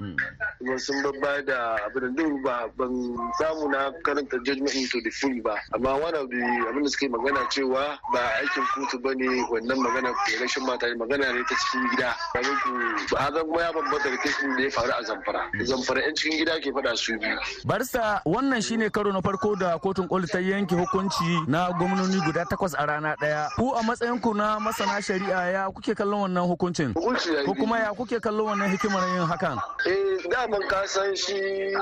Kuma 0.61 0.79
sun 0.79 1.01
babba 1.03 1.40
da 1.46 1.79
abin 1.88 2.14
da 2.14 2.25
ba 2.44 2.68
ban 2.77 2.92
samu 3.40 3.70
na 3.73 3.90
karanta 4.05 4.37
judgment 4.44 4.75
into 4.77 5.01
the 5.01 5.09
full 5.09 5.33
ba. 5.42 5.57
Amma 5.73 5.96
one 5.96 6.14
of 6.14 6.29
the 6.29 6.37
abin 6.68 6.83
da 6.85 6.88
suke 6.92 7.09
magana 7.11 7.49
cewa 7.49 7.96
ba 8.12 8.20
aikin 8.44 8.64
kotu 8.77 9.01
ba 9.03 9.14
ne 9.16 9.40
wannan 9.49 9.81
magana 9.81 10.12
pre-election 10.27 10.66
matters 10.66 10.92
magana 11.01 11.33
ne 11.33 11.40
ta 11.49 11.55
cikin 11.57 11.88
gida. 11.96 12.12
Kamin 12.37 12.57
ku 12.61 13.16
ba 13.16 13.33
zan 13.33 13.49
ya 13.57 13.73
bambanta 13.73 14.11
da 14.12 14.16
kesin 14.20 14.57
da 14.57 14.62
ya 14.62 14.70
faru 14.70 14.92
a 14.92 15.03
Zamfara. 15.03 15.42
Zamfara 15.64 16.01
'yan 16.05 16.14
cikin 16.14 16.38
gida 16.44 16.61
ke 16.61 16.68
faɗa 16.77 16.92
su 16.96 17.16
biyu. 17.16 17.38
Barista 17.64 18.20
wannan 18.29 18.61
shine 18.61 18.90
karo 18.92 19.12
na 19.12 19.20
farko 19.25 19.57
da 19.57 19.79
kotun 19.81 20.09
koli 20.09 20.27
ta 20.29 20.38
yanke 20.44 20.77
hukunci 20.77 21.49
na 21.49 21.73
gwamnoni 21.73 22.20
guda 22.27 22.44
takwas 22.44 22.75
a 22.77 22.85
rana 22.87 23.16
ɗaya 23.16 23.49
ku 23.57 23.73
a 23.73 23.81
matsayin 23.83 24.20
ku 24.20 24.35
na 24.37 24.61
masana 24.61 25.01
shari'a 25.01 25.53
ya 25.53 25.70
kuke 25.73 25.96
kallon 25.96 26.29
wannan 26.29 26.44
hukuncin 26.44 26.92
ko 26.92 27.55
kuma 27.57 27.79
ya 27.81 27.94
kuke 27.96 28.20
kallon 28.20 28.53
wannan 28.53 28.68
hikimar 28.68 29.09
yin 29.16 29.25
hakan 29.25 29.57
eh 29.88 30.20
daman 30.51 30.69
ka 30.69 30.87
san 30.87 31.15
shi 31.17 31.73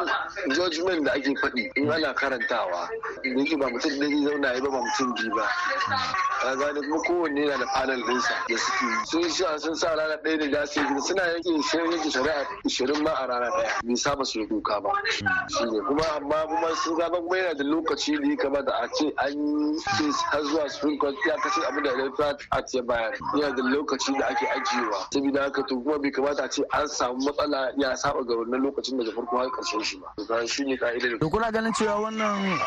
judgment 0.55 1.05
da 1.05 1.13
ake 1.13 1.35
faɗi 1.41 1.71
in 1.77 1.91
ana 1.91 2.13
karantawa. 2.15 2.89
Yake 3.25 3.57
ba 3.59 3.67
mutum 3.71 3.99
da 3.99 4.07
zai 4.07 4.25
zauna 4.25 4.53
ya 4.55 4.61
ba 4.61 4.69
mutum 4.71 5.15
biyu 5.15 5.35
ba. 5.35 5.49
Ka 6.43 6.55
gane 6.57 6.81
kuma 6.81 7.03
kowanne 7.03 7.41
yana 7.49 7.59
da 7.59 7.67
panel 7.75 8.03
ɗinsa 8.03 8.35
da 8.49 8.57
suke 8.59 9.07
sun 9.07 9.31
sha 9.31 9.59
sun 9.59 9.75
sa 9.75 9.95
rana 9.95 10.17
ɗaya 10.23 10.51
da 10.51 10.67
su 10.67 10.81
suna 11.01 11.23
yanke 11.23 11.63
shirin 11.71 11.93
yanke 11.93 12.11
shari'a 12.11 12.47
ishirin 12.67 13.03
ma 13.03 13.11
a 13.15 13.27
rana 13.27 13.51
ɗaya. 13.51 13.81
Bai 13.85 13.97
saba 13.97 14.25
su 14.25 14.47
doka 14.47 14.81
ba. 14.81 14.91
Shi 15.11 15.25
ne. 15.25 15.81
Kuma 15.89 16.05
amma 16.17 16.47
kuma 16.47 16.75
sun 16.77 16.97
zaba 16.99 17.17
kuma 17.17 17.37
yana 17.37 17.55
da 17.57 17.65
lokaci 17.65 18.21
da 18.21 18.29
ya 18.29 18.37
kamata 18.37 18.73
a 18.83 18.89
ce 18.89 19.13
an 19.19 19.33
yi 19.33 20.13
har 20.31 20.43
zuwa 20.43 20.69
supreme 20.71 20.99
court. 20.99 21.17
Ya 21.27 21.37
kasance 21.37 21.67
abin 21.69 21.83
da 21.85 21.91
electoral 21.93 22.37
act 22.53 22.75
ya 22.75 22.83
bayar. 22.83 23.15
Yana 23.35 23.57
da 23.57 23.63
lokaci 23.63 24.13
da 24.19 24.27
ake 24.29 24.47
ajiyewa. 24.47 25.09
Saboda 25.13 25.43
haka 25.43 25.63
to 25.67 25.81
kuma 25.81 25.99
bai 25.99 26.11
kamata 26.11 26.45
a 26.45 26.49
ce 26.49 26.63
an 26.73 26.87
samu 26.87 27.19
matsala 27.25 27.73
ya 27.79 27.95
saba 27.97 28.23
ga 28.25 28.35
lokacin 28.59 28.99
daga 28.99 29.13
farko 29.13 29.37
har 29.39 29.49
ƙarshen 29.51 29.83
shi 29.85 29.99
ba. 30.01 30.09
To 30.27 30.47
shi 30.47 30.65
ne 30.65 30.77
ka'idar. 30.77 31.19
To 31.21 31.29
kuna 31.31 31.51
ganin 31.53 31.73
cewa 31.73 32.01
wannan 32.01 32.59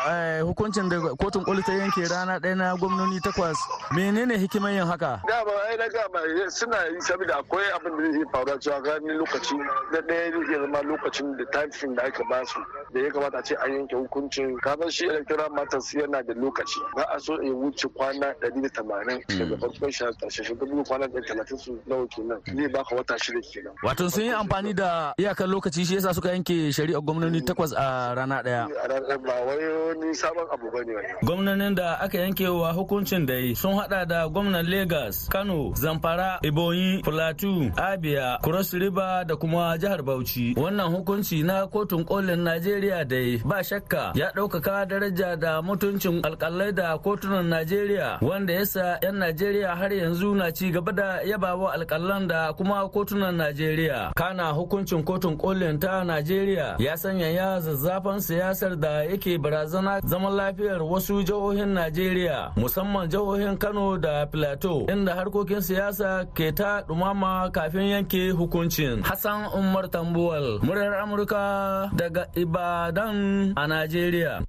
hukuncin 0.44 0.88
da 0.90 0.96
kotun 1.16 1.44
koli 1.44 1.62
ta 1.62 1.72
yanke 1.72 2.08
rana 2.10 2.38
ɗaya 2.40 2.56
na 2.56 2.74
gwamnoni 2.76 3.20
takwas 3.20 3.56
menene 3.92 4.36
hikimar 4.38 4.72
yin 4.72 4.86
haka? 4.86 5.20
Dama 5.28 5.52
ai 5.68 5.76
na 5.76 5.88
gama 5.88 6.50
suna 6.50 6.76
yi 6.92 7.00
saboda 7.00 7.38
akwai 7.38 7.64
abin 7.76 7.96
da 7.96 8.12
zai 8.12 8.24
faru 8.32 8.58
cewa 8.58 8.82
ganin 8.82 9.18
lokaci 9.18 9.56
na 9.92 10.00
ɗaya 10.00 10.32
zai 10.32 10.54
zama 10.60 10.82
lokacin 10.82 11.36
da 11.36 11.44
time 11.52 11.94
da 11.96 12.02
aka 12.04 12.24
ba 12.28 12.44
su 12.46 12.60
da 12.94 13.00
ya 13.00 13.10
kamata 13.10 13.38
a 13.38 13.42
ce 13.42 13.54
an 13.56 13.70
yanke 13.72 13.94
hukuncin. 13.96 14.58
Kamar 14.62 14.90
shi 14.90 15.06
electoral 15.06 15.50
matters 15.50 15.92
yana 15.94 16.22
da 16.26 16.34
lokaci. 16.34 16.80
Ba 16.96 17.06
a 17.14 17.20
so 17.20 17.34
ya 17.42 17.52
wuce 17.52 17.86
kwana 17.94 18.34
ɗari 18.40 18.62
da 18.62 18.68
tamanin 18.68 19.20
daga 19.28 19.56
farkon 19.56 19.90
shi 19.92 20.04
ƙarshe 20.04 20.44
shi. 20.44 20.54
Kwana 20.54 21.06
ɗari 21.08 21.26
talatin 21.26 21.58
su 21.58 21.78
nawa 21.86 22.06
kenan. 22.08 22.40
Zai 22.46 22.68
baka 22.68 22.94
wata 22.96 23.14
shida 23.18 23.40
kenan. 23.52 23.72
wato 23.82 24.10
sun 24.10 24.24
yi 24.24 24.30
amfani 24.32 24.74
da 24.74 25.14
iyakar 25.18 25.46
lokaci 25.48 25.81
shi 25.84 25.94
yasa 25.94 26.14
suka 26.14 26.28
yanke 26.32 26.72
shari'ar 26.72 27.00
gwamnoni 27.02 27.40
takwas 27.42 27.72
a 27.76 28.14
rana 28.14 28.42
ɗaya. 28.42 28.66
a 28.84 28.88
ranar 28.88 29.18
ba 29.18 29.34
wai 29.46 29.68
wani 29.88 30.14
sabon 30.14 30.46
abu 30.52 30.70
ba 30.70 30.80
ne 30.84 30.94
gwamnonin 31.22 31.74
da 31.74 31.98
aka 32.00 32.18
yanke 32.18 32.46
wa 32.48 32.72
hukuncin 32.72 33.26
da 33.26 33.54
sun 33.54 33.74
hada 33.78 34.04
da 34.06 34.28
gwamnan 34.28 34.66
lagos 34.66 35.28
kano 35.28 35.72
zamfara 35.74 36.38
ebonyi 36.42 37.02
plateau 37.02 37.70
abia 37.76 38.38
cross 38.42 38.72
river 38.74 39.24
da 39.26 39.36
kuma 39.36 39.78
jihar 39.78 40.02
bauchi. 40.02 40.54
Wannan 40.56 40.90
hukunci 40.94 41.42
na 41.42 41.66
kotun 41.66 42.04
kolin 42.04 42.40
najeriya 42.44 43.04
da 43.04 43.38
ba 43.48 43.64
shakka 43.64 44.12
ya 44.14 44.30
ɗaukaka 44.34 44.86
daraja 44.88 45.36
da 45.36 45.62
mutuncin 45.62 46.20
alkalai 46.24 46.72
da 46.72 46.98
kotunan 46.98 47.46
najeriya 47.46 48.18
wanda 48.22 48.52
yasa 48.52 48.98
'yan 49.02 49.16
najeriya 49.18 49.76
har 49.76 49.92
yanzu 49.92 50.34
na 50.34 50.50
ci 50.52 50.70
gaba 50.70 50.92
da 50.92 51.20
yabawa 51.24 51.72
alkalan 51.72 52.28
da 52.28 52.52
kuma 52.52 52.88
kotunan 52.88 53.34
najeriya. 53.36 54.12
Kana 54.16 54.52
hukuncin 54.52 55.04
kotun 55.04 55.36
kolin 55.36 55.71
ta 55.78 56.04
najeriya 56.04 56.76
ya 56.78 56.96
sanya 56.96 57.26
ya 57.30 57.60
zazzafan 57.60 58.20
siyasar 58.20 58.76
da 58.80 59.04
yake 59.04 59.38
barazana 59.38 60.00
zaman 60.00 60.32
lafiyar 60.34 60.82
wasu 60.82 61.22
jihohin 61.22 61.68
najeriya 61.68 62.52
musamman 62.56 63.08
jihohin 63.08 63.56
kano 63.58 63.98
da 63.98 64.26
plateau 64.26 64.86
inda 64.92 65.14
harkokin 65.14 65.60
siyasa 65.60 66.24
ke 66.34 66.52
ta 66.52 66.82
dumama 66.88 67.50
kafin 67.52 67.82
yanke 67.92 68.30
hukuncin. 68.30 69.02
Hassan 69.02 69.46
umar 69.54 69.88
tambuwal 69.90 70.60
muryar 70.62 70.94
amurka 71.02 71.90
daga 71.96 72.26
ibadan 72.36 73.52
a 73.56 73.64
najeriya. 73.66 74.44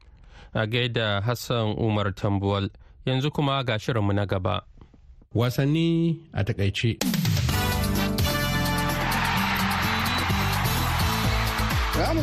A 0.53 0.63
gaida 0.67 1.21
hassan 1.21 1.75
umar 1.77 2.13
tambuwal 2.15 2.69
yanzu 3.05 3.31
kuma 3.31 3.63
ga 3.63 3.79
shirinmu 3.79 4.13
na 4.13 4.25
gaba. 4.25 4.61
Wasanni 5.35 6.19
a 6.33 6.43
taƙaice. 6.43 7.42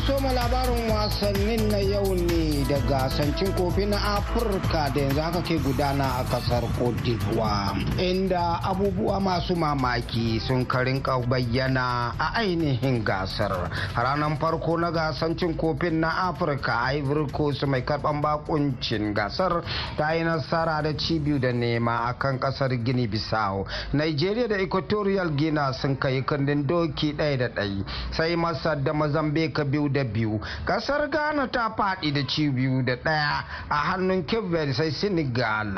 Mu 0.08 0.32
labarin 0.32 0.88
wasannin 0.90 1.68
na 1.70 1.76
yau 1.78 2.14
ne 2.14 2.64
da 2.68 2.78
gasancin 2.88 3.52
kofi 3.52 3.86
na 3.86 3.96
Afirka 4.16 4.88
da 4.94 5.00
yanzu 5.00 5.20
haka 5.20 5.42
ke 5.42 5.58
gudana 5.60 6.04
a 6.20 6.24
ƙasar 6.24 6.62
d'Ivoire. 7.04 7.76
Inda 7.98 8.60
abubuwa 8.64 9.20
masu 9.20 9.54
mamaki 9.56 10.40
sun 10.40 10.64
karinka 10.64 11.18
bayyana 11.28 12.14
a 12.18 12.32
ainihin 12.40 13.04
gasar. 13.04 13.68
Ranar 13.94 14.38
farko 14.40 14.78
na 14.80 14.90
gasancin 14.90 15.54
kofin 15.56 16.00
na 16.00 16.30
Afirka 16.32 16.72
Ivory 16.96 17.30
Coast 17.30 17.66
mai 17.66 17.82
karɓan 17.82 18.20
bakuncin 18.22 19.12
gasar 19.14 19.62
ta 19.98 20.12
yi 20.14 20.24
nasara 20.24 20.82
da 20.82 20.92
cibiyu 20.96 21.38
da 21.38 21.52
nema 21.52 22.08
a 22.08 22.14
kan 22.18 22.38
ƙasar 22.38 22.70
Gini 22.84 23.06
Bissau. 23.06 23.66
Nigeria 23.92 24.48
da 24.48 24.56
Equatorial 24.56 25.30
Guinea 25.36 25.72
sun 25.74 25.96
kai 25.98 26.22
kundin 26.22 26.64
doki 26.66 27.12
ɗaya 27.12 27.36
da 27.38 27.48
ɗaya. 27.48 27.84
Sai 28.12 28.34
Masar 28.36 28.82
da 28.82 28.92
Mozambique 28.92 29.64
biyu 29.64 29.89
da 29.92 30.04
biyu. 30.04 30.40
Kasar 30.64 31.08
ghana 31.10 31.48
ta 31.50 31.70
faɗi 31.76 32.12
da 32.12 32.22
ci 32.26 32.48
biyu 32.50 32.82
da 32.82 32.96
ɗaya 32.96 33.44
a 33.68 33.74
hannun 33.74 34.24
cape 34.26 34.72
sai 34.72 34.90
senegal 34.90 35.74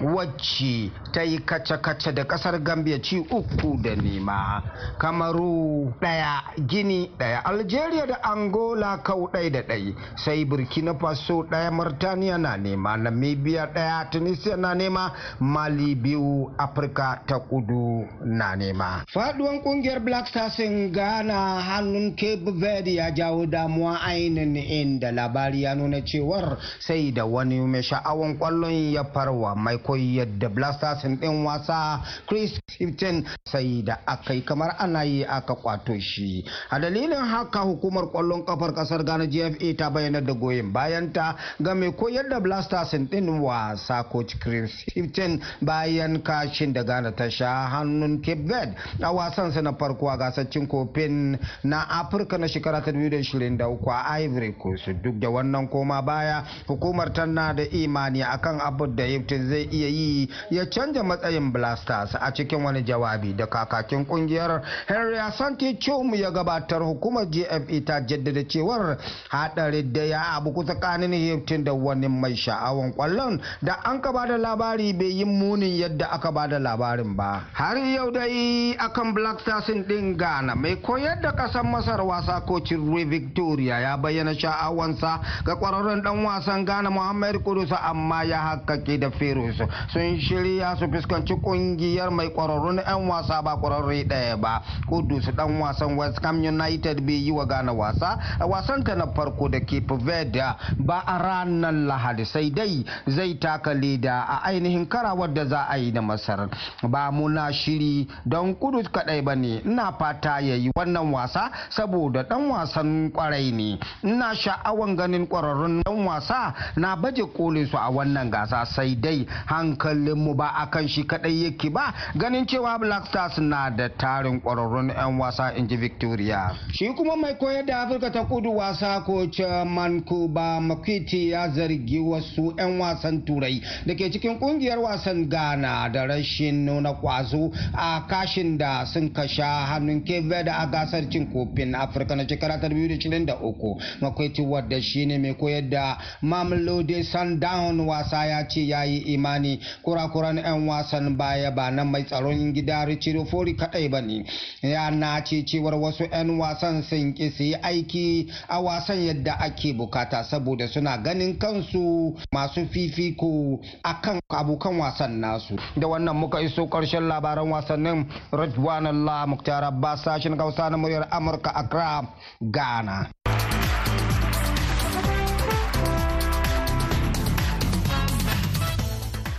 wacce 0.00 0.90
ta 1.12 1.22
yi 1.22 1.38
kace-kace 1.44 2.12
da 2.14 2.24
ƙasar 2.24 2.62
gambia 2.62 2.98
ci 3.02 3.18
uku 3.30 3.78
da 3.82 3.94
nema. 3.96 4.62
Kamaru 4.98 5.92
ɗaya 6.00 6.42
gini 6.66 7.10
ɗaya 7.18 7.42
algeria 7.44 8.06
da 8.06 8.14
angola 8.22 8.98
kau 9.02 9.28
ɗaya 9.32 9.50
da 9.50 9.62
ɗaya 9.62 9.94
sai 10.16 10.44
burkina 10.44 10.94
faso 10.94 11.42
ɗaya 11.50 11.70
martaniya 11.70 12.38
na 12.38 12.56
nema 12.56 12.96
namibia 12.96 13.66
ɗaya 13.66 14.10
tunisia 14.10 14.56
na 14.56 14.74
nema 14.74 15.12
mali 15.40 15.94
biyu 15.94 16.50
afirka 16.58 17.22
ta 17.26 17.38
kudu 17.38 18.06
na 18.24 18.56
nema. 18.56 19.04
Faduwan 19.12 19.60
ƙungiyar 19.62 20.00
black 20.04 20.26
stars 20.28 20.56
ghana 20.92 21.60
hannun 21.60 22.14
cape 22.16 22.50
verde 22.60 22.94
ya 22.94 23.10
jawo 23.10 23.41
damuwa 23.46 24.00
ainihin 24.00 24.56
inda 24.56 25.12
labari 25.12 25.62
ya 25.62 25.74
nuna 25.74 26.00
cewar 26.04 26.58
sai 26.78 27.12
da 27.12 27.24
wani 27.24 27.60
mai 27.60 27.82
sha'awan 27.82 28.38
ƙwallon 28.38 28.92
ya 28.92 29.04
farwa 29.04 29.54
mai 29.56 29.78
koyar 29.78 30.26
da 30.38 30.48
blasters 30.48 31.02
din 31.02 31.44
wasa 31.44 32.00
chris 32.26 32.58
Hifton 32.78 33.24
sai 33.44 33.82
da 33.84 33.98
aka 34.06 34.34
yi 34.34 34.42
kamar 34.44 34.76
ana 34.78 35.02
yi 35.04 35.24
aka 35.24 35.54
kwato 35.54 35.98
shi. 36.00 36.44
A 36.70 36.78
dalilin 36.80 37.24
haka 37.24 37.60
hukumar 37.60 38.04
ƙwallon 38.12 38.44
kafar 38.46 38.74
ƙasar 38.74 39.04
ghana 39.04 39.26
gfa 39.26 39.76
ta 39.76 39.90
bayyana 39.90 40.20
da 40.20 40.32
goyon 40.34 40.72
bayanta 40.72 41.36
ga 41.60 41.74
mai 41.74 41.90
koyar 41.92 42.28
da 42.28 42.40
blasters 42.40 42.90
din 43.10 43.28
wasa 43.40 44.02
coach 44.10 44.38
chris 44.40 44.72
Hifton 44.94 45.40
bayan 45.60 46.22
kashin 46.22 46.72
da 46.72 46.82
ghana 46.82 47.12
ta 47.12 47.28
sha 47.30 47.68
hannun 47.70 48.22
cape 48.22 48.44
verde 48.46 48.74
a 49.02 49.12
wasansa 49.12 49.62
na 49.62 49.72
farko 49.72 50.08
a 50.08 50.16
gasar 50.16 50.48
cin 50.50 50.66
kofin 50.66 51.38
na 51.64 51.84
afirka 51.88 52.38
na 52.38 52.46
shekara 52.48 52.82
ta 52.84 52.92
2023 53.32 53.90
a 53.90 54.18
ivory 54.20 54.52
coast. 54.52 54.88
Duk 55.02 55.14
da 55.18 55.28
wannan 55.30 55.68
koma 55.70 56.02
baya 56.02 56.42
hukumar 56.66 57.12
tana 57.12 57.54
da 57.54 57.62
imani 57.62 58.22
akan 58.22 58.60
abu 58.60 58.86
da 58.86 59.04
Hifton 59.04 59.48
zai 59.48 59.68
iya 59.70 59.88
yi 59.88 60.28
ya 60.50 60.66
canja 60.66 61.02
matsayin 61.02 61.52
blasters 61.52 62.14
a 62.14 62.32
cikin 62.32 62.62
wani 62.64 62.82
jawabi 62.82 63.32
da 63.36 63.46
kakakin 63.46 64.04
ƙungiyar 64.06 64.62
henry 64.86 65.18
asante 65.18 65.78
chum 65.78 66.14
ya 66.14 66.30
gabatar. 66.30 66.82
Hukumar 66.82 67.26
gfe 67.26 67.84
ta 67.84 68.00
jaddada 68.00 68.44
cewar 68.48 68.98
hadari 69.30 69.82
da 69.92 70.02
ya 70.02 70.22
abu 70.36 70.64
tsakanin 70.64 71.12
Hifton 71.12 71.64
da 71.64 71.72
wani 71.72 72.08
mai 72.08 72.34
sha'awan 72.36 72.92
ƙwallon 72.94 73.40
da 73.62 73.74
an 73.84 74.00
ka 74.02 74.12
ba 74.12 74.26
da 74.26 74.36
labari 74.36 74.92
bai 74.92 75.06
yi 75.12 75.24
munin 75.24 75.76
yadda 75.78 76.06
aka 76.10 76.32
ba 76.32 76.48
da 76.48 76.58
labarin 76.58 77.16
ba. 77.16 77.44
Har 77.52 77.76
yau 77.76 78.10
dai 78.10 78.74
akan 78.78 79.14
black 79.14 79.40
stars 79.40 79.66
din 79.86 80.16
ghana 80.16 80.54
mai 80.54 80.76
koyar 80.76 81.20
da 81.22 81.32
kasan 81.32 81.66
masar 81.70 82.00
wasa 82.04 82.40
kocin 82.46 82.82
rui 82.86 83.04
victoria 83.22 83.78
ya 83.80 83.96
bayyana 83.96 84.34
sha'awansa 84.34 85.20
ga 85.46 85.54
kwararren 85.56 86.02
dan 86.02 86.18
wasan 86.26 86.64
ghana 86.66 86.90
muhammad 86.90 87.38
kudus 87.44 87.70
amma 87.72 88.24
ya 88.24 88.38
hakkake 88.38 88.98
da 88.98 89.10
ferus. 89.10 89.56
Sun 89.92 90.18
shirya 90.20 90.76
su 90.78 90.88
fuskanci 90.88 91.34
ƙungiyar 91.42 92.10
mai 92.10 92.28
kwararrun 92.34 92.82
'yan 92.82 93.06
wasa 93.08 93.42
ba 93.42 93.56
kwararre 93.56 94.04
ɗaya 94.04 94.36
ba. 94.40 94.62
Kudus 94.88 95.30
dan 95.36 95.60
wasan 95.60 95.96
west 95.96 96.18
ham 96.24 96.42
united 96.42 97.00
bai 97.06 97.14
yi 97.22 97.30
wa 97.30 97.44
ghana 97.46 97.72
wasa 97.72 98.18
a 98.40 98.46
wasan 98.46 98.82
ta 98.84 98.94
na 98.94 99.06
farko 99.14 99.48
da 99.48 99.60
cape 99.60 99.94
verde 100.02 100.42
ba 100.78 101.02
a 101.06 101.18
ranar 101.18 101.72
lahadi 101.72 102.24
sai 102.26 102.50
dai 102.50 102.84
zai 103.06 103.34
taka 103.38 103.74
leda 103.74 104.26
a 104.28 104.40
ainihin 104.50 104.86
karawar 104.88 105.32
da 105.34 105.44
za 105.46 105.66
a 105.70 105.76
yi 105.78 105.92
da 105.92 106.00
masar. 106.02 106.48
Ba 106.82 107.10
muna 107.12 107.52
shiri 107.52 108.08
don 108.26 108.54
kudus 108.54 108.88
kadai 108.90 109.22
ba 109.22 109.34
ne 109.36 109.62
ina 109.64 109.92
fata 109.98 110.40
ya 110.40 110.54
yi 110.56 110.70
wannan 110.76 111.12
wasa 111.12 111.50
saboda 111.70 112.24
dan 112.28 112.48
wasan 112.50 113.11
ƙwarai 113.12 113.52
ne. 113.52 113.78
Ina 114.04 114.34
sha'awan 114.34 114.96
ganin 114.96 115.26
kwararrun 115.26 115.82
dan 115.84 116.04
wasa 116.04 116.54
na 116.76 116.96
baje 116.96 117.22
kolin 117.36 117.66
su 117.66 117.76
a 117.76 117.90
wannan 117.90 118.30
gasa 118.30 118.64
sai 118.66 118.94
dai 118.96 119.26
hankalinmu 119.46 120.34
ba 120.36 120.48
a 120.58 120.66
kan 120.70 120.88
shi 120.88 121.04
kadai 121.04 121.44
yake 121.44 121.70
ba. 121.72 121.92
Ganin 122.16 122.46
cewa 122.46 122.78
black 122.80 123.06
stars 123.06 123.38
na 123.38 123.70
da 123.70 123.88
tarin 123.88 124.40
kwararrun 124.40 124.88
'yan 124.90 125.18
wasa 125.18 125.52
in 125.56 125.68
ji 125.68 125.76
victoria. 125.76 126.50
Shi 126.72 126.92
kuma 126.96 127.16
mai 127.16 127.34
koyar 127.38 127.66
da 127.66 127.82
afirka 127.86 128.10
ta 128.12 128.24
kudu 128.24 128.56
wasa 128.56 129.00
coach 129.06 129.40
mankuba 129.66 130.60
makwiti 130.60 131.30
ya 131.30 131.48
zargi 131.48 131.98
wasu 131.98 132.54
'yan 132.58 132.78
wasan 132.80 133.22
turai 133.24 133.60
da 133.86 133.94
ke 133.94 134.10
cikin 134.10 134.38
ƙungiyar 134.38 134.78
wasan 134.78 135.28
ghana 135.28 135.88
da 135.92 136.06
rashin 136.06 136.64
nuna 136.64 136.92
kwazo 136.94 137.50
a 137.74 138.00
kashin 138.08 138.58
da 138.58 138.84
sun 138.86 139.10
kasha 139.12 139.66
hannun 139.66 140.04
keve 140.04 140.44
da 140.44 140.56
a 140.62 140.66
gasar 140.66 141.08
cin 141.10 141.26
kofin 141.32 141.74
afirka 141.74 142.16
na 142.16 142.24
shekara 142.28 142.60
ta 142.60 142.68
2023 143.08 143.76
makwiti 144.00 144.42
wadda 144.42 144.82
shine 144.82 145.18
mai 145.18 145.34
koyar 145.34 145.62
da 145.68 145.98
mamelodi 146.22 147.04
sundown 147.04 147.80
wasa 147.80 148.26
ya 148.26 148.44
ce 148.48 148.66
ya 148.68 148.84
yi 148.84 148.98
imani. 149.14 149.60
Kurakuran 149.82 150.36
'yan 150.38 150.66
wasan 150.68 151.16
baya 151.16 151.50
ba 151.50 151.70
na 151.70 151.84
mai 151.84 152.04
tsaron 152.04 152.52
gida 152.52 152.84
richard 152.84 153.26
fori 153.28 153.54
kadai 153.54 153.88
ba 153.88 154.00
ne. 154.00 154.24
Ya 154.62 154.90
nace 154.90 155.42
cewar 155.44 155.74
wasu 155.74 156.04
'yan 156.04 156.30
wasan 156.38 156.82
sun 156.82 157.12
ki 157.14 157.30
su 157.30 157.42
yi 157.42 157.54
aiki 157.62 158.28
a 158.48 158.60
wasan 158.60 158.98
yadda 159.06 159.32
ake 159.40 159.72
buƙata 159.74 160.24
saboda 160.24 160.68
suna 160.68 160.98
ganin 160.98 161.38
kansu 161.38 162.14
masu 162.32 162.66
fifiko 162.72 163.60
a 163.84 163.94
kan 164.02 164.20
abokan 164.30 164.78
wasan 164.78 165.20
nasu. 165.20 165.56
Da 165.76 165.86
wannan 165.88 166.16
muka 166.16 166.40
iso 166.40 166.66
ƙarshen 166.66 167.08
labaran 167.08 167.48
wasannin. 167.50 168.06
Rajwan 168.32 168.86
allah 168.86 169.26
muktar 169.26 169.64
abbas 169.64 170.02
sashen 170.04 170.38
hausa 170.38 170.70
na 170.70 170.76
muryar 170.76 171.08
amurka 171.10 171.50
accra 171.54 172.02
ghana. 172.40 172.91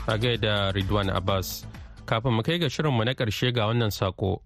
A 0.08 0.18
gaida 0.18 0.72
Ridwan 0.76 1.10
Abbas. 1.10 1.66
Kafin 2.06 2.34
mu 2.36 2.42
kai 2.44 2.58
ga 2.60 2.70
shirinmu 2.70 3.04
na 3.06 3.14
ƙarshe 3.14 3.54
ga 3.54 3.68
wannan 3.68 3.92
sako. 3.92 4.42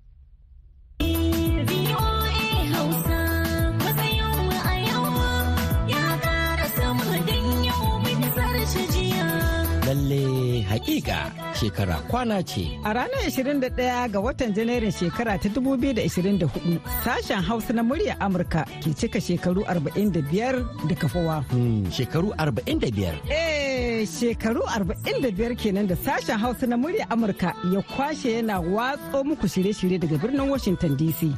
lalle 9.87 10.61
hakika 10.67 11.31
shekara 11.59 11.95
kwana 12.09 12.43
ce. 12.43 12.63
A 12.83 12.93
ranar 12.93 13.25
21 13.27 14.09
ga 14.13 14.19
watan 14.21 14.53
Janairun 14.53 14.91
shekara 14.91 15.37
ta 15.41 15.49
2024 15.49 16.79
sashen 17.03 17.41
Hausa 17.41 17.73
na 17.73 17.83
murya 17.83 18.15
Amurka 18.19 18.63
ke 18.81 18.93
cika 18.93 19.19
shekaru 19.19 19.63
45 19.65 20.87
da 20.87 20.95
kafawa. 20.95 21.43
Hmm, 21.49 21.89
shekaru 21.91 22.29
45? 22.37 23.17
Eh, 23.29 24.05
shekaru 24.05 24.61
45 24.69 25.55
kenan 25.57 25.87
da 25.87 25.95
sashen 25.95 26.37
Hausa 26.39 26.67
na 26.67 26.77
murya 26.77 27.09
Amurka 27.09 27.53
ya 27.73 27.81
kwashe 27.81 28.31
yana 28.37 28.59
watso 28.59 29.23
muku 29.23 29.47
shirye-shirye 29.47 29.97
daga 29.99 30.17
birnin 30.17 30.49
Washington 30.49 30.95
DC. 30.97 31.33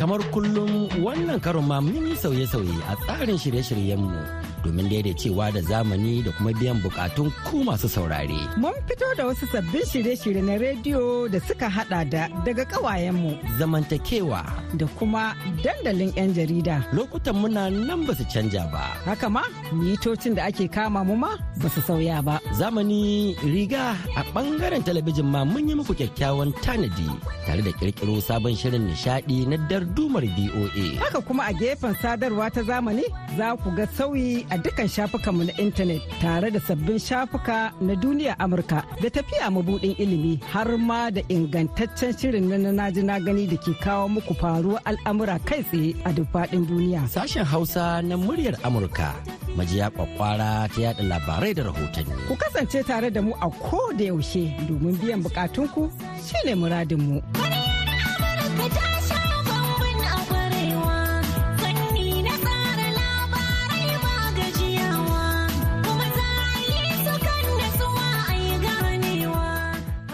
kamar 0.00 0.24
kullum 0.32 0.88
wannan 1.04 1.36
karon 1.44 1.68
ma 1.68 1.76
mun 1.80 2.08
yi 2.08 2.16
sauye-sauye 2.16 2.72
a 2.88 2.96
tsarin 3.04 3.36
shirye-shiryenmu 3.36 4.39
domin 4.64 4.88
daidaicewa 4.88 5.50
da 5.52 5.60
zamani 5.62 6.22
da 6.22 6.30
kuma 6.32 6.52
biyan 6.52 6.80
bukatun 6.82 7.32
ku 7.46 7.64
masu 7.64 7.88
saurare. 7.88 8.40
Mun 8.56 8.74
fito 8.88 9.06
da 9.16 9.26
wasu 9.26 9.46
sabbin 9.52 9.82
shirye-shirye 9.84 10.42
na 10.42 10.56
rediyo 10.58 11.28
da 11.32 11.40
suka 11.40 11.68
hada 11.68 12.04
da 12.04 12.28
daga 12.44 12.64
kawayenmu. 12.64 13.38
Zamantakewa. 13.58 14.42
Da 14.76 14.86
kuma 14.98 15.34
dandalin 15.64 16.12
'yan 16.16 16.34
jarida. 16.34 16.76
Lokutan 16.92 17.36
muna 17.40 17.70
nan 17.70 18.06
ba 18.06 18.12
su 18.14 18.24
canja 18.32 18.64
ba. 18.72 18.84
Haka 19.06 19.28
ma, 19.30 19.42
mitocin 19.72 20.34
da 20.36 20.44
ake 20.48 20.68
kama 20.68 21.00
mu 21.04 21.16
ma 21.16 21.32
ba 21.60 21.68
su 21.74 21.80
sauya 21.80 22.22
ba. 22.24 22.40
Zamani 22.58 23.34
riga 23.44 23.96
a 24.16 24.22
ɓangaren 24.34 24.82
talabijin 24.86 25.26
ma 25.32 25.40
mun 25.44 25.68
yi 25.68 25.74
muku 25.78 25.94
kyakkyawan 25.98 26.50
tanadi 26.64 27.08
tare 27.46 27.62
da 27.66 27.72
kirkiro 27.78 28.20
sabon 28.20 28.54
shirin 28.60 28.84
nishadi 28.88 29.46
na 29.48 29.56
dardumar 29.70 30.22
BOA. 30.36 30.86
Haka 31.02 31.20
kuma 31.26 31.42
a 31.50 31.52
gefen 31.60 31.94
sadarwa 32.02 32.46
ta 32.54 32.62
zamani 32.62 33.04
za 33.36 33.56
ku 33.62 33.70
ga 33.76 33.86
sauyi 33.96 34.46
a 34.50 34.58
dukkan 34.58 34.88
shafukanmu 34.88 35.44
na 35.46 35.52
intanet 35.62 36.02
tare 36.20 36.50
da 36.50 36.60
sabbin 36.60 36.98
shafuka 36.98 37.72
na 37.80 37.94
duniya 37.94 38.34
Amurka 38.38 38.82
da 39.02 39.10
tafiya 39.10 39.50
mabudin 39.50 39.94
ilimi 39.98 40.40
har 40.52 40.66
ma 40.78 41.10
da 41.10 41.22
ingantaccen 41.28 42.12
shirin 42.18 42.48
na 42.50 42.72
na 42.72 42.90
ji 42.90 43.02
na 43.02 43.18
gani 43.20 43.46
da 43.46 43.56
ke 43.56 43.72
kawo 43.84 44.08
muku 44.10 44.34
faruwar 44.34 44.82
al'amura 44.90 45.38
kai 45.48 45.62
tsaye 45.62 45.94
a 46.04 46.12
duk 46.12 46.26
faɗin 46.32 46.66
duniya. 46.66 47.06
Sashen 47.08 47.44
Hausa 47.44 48.02
na 48.02 48.16
muryar 48.16 48.56
Amurka 48.66 49.14
majiya 49.56 49.90
kwakwara 49.90 50.66
ta 50.74 50.80
yada 50.80 51.02
labarai 51.02 51.54
da 51.54 51.62
rahotanni. 51.70 52.14
Ku 52.28 52.34
kasance 52.36 52.82
tare 52.86 53.10
da 53.10 53.20
mu 53.22 53.32
a 53.40 53.48
ko 53.50 53.92
da 53.94 54.04
yaushe 54.10 54.50
domin 54.66 54.96
biyan 54.98 55.22
bukatunku 55.22 55.90
shine 56.26 56.54
muradinmu. 56.58 57.22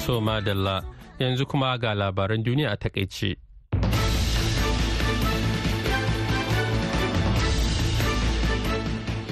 So 0.06 0.20
madalla 0.20 0.84
yanzu 1.18 1.46
kuma 1.46 1.78
ga 1.78 1.94
labaran 1.94 2.42
duniya 2.44 2.70
a 2.72 2.76
taƙaice. 2.76 3.36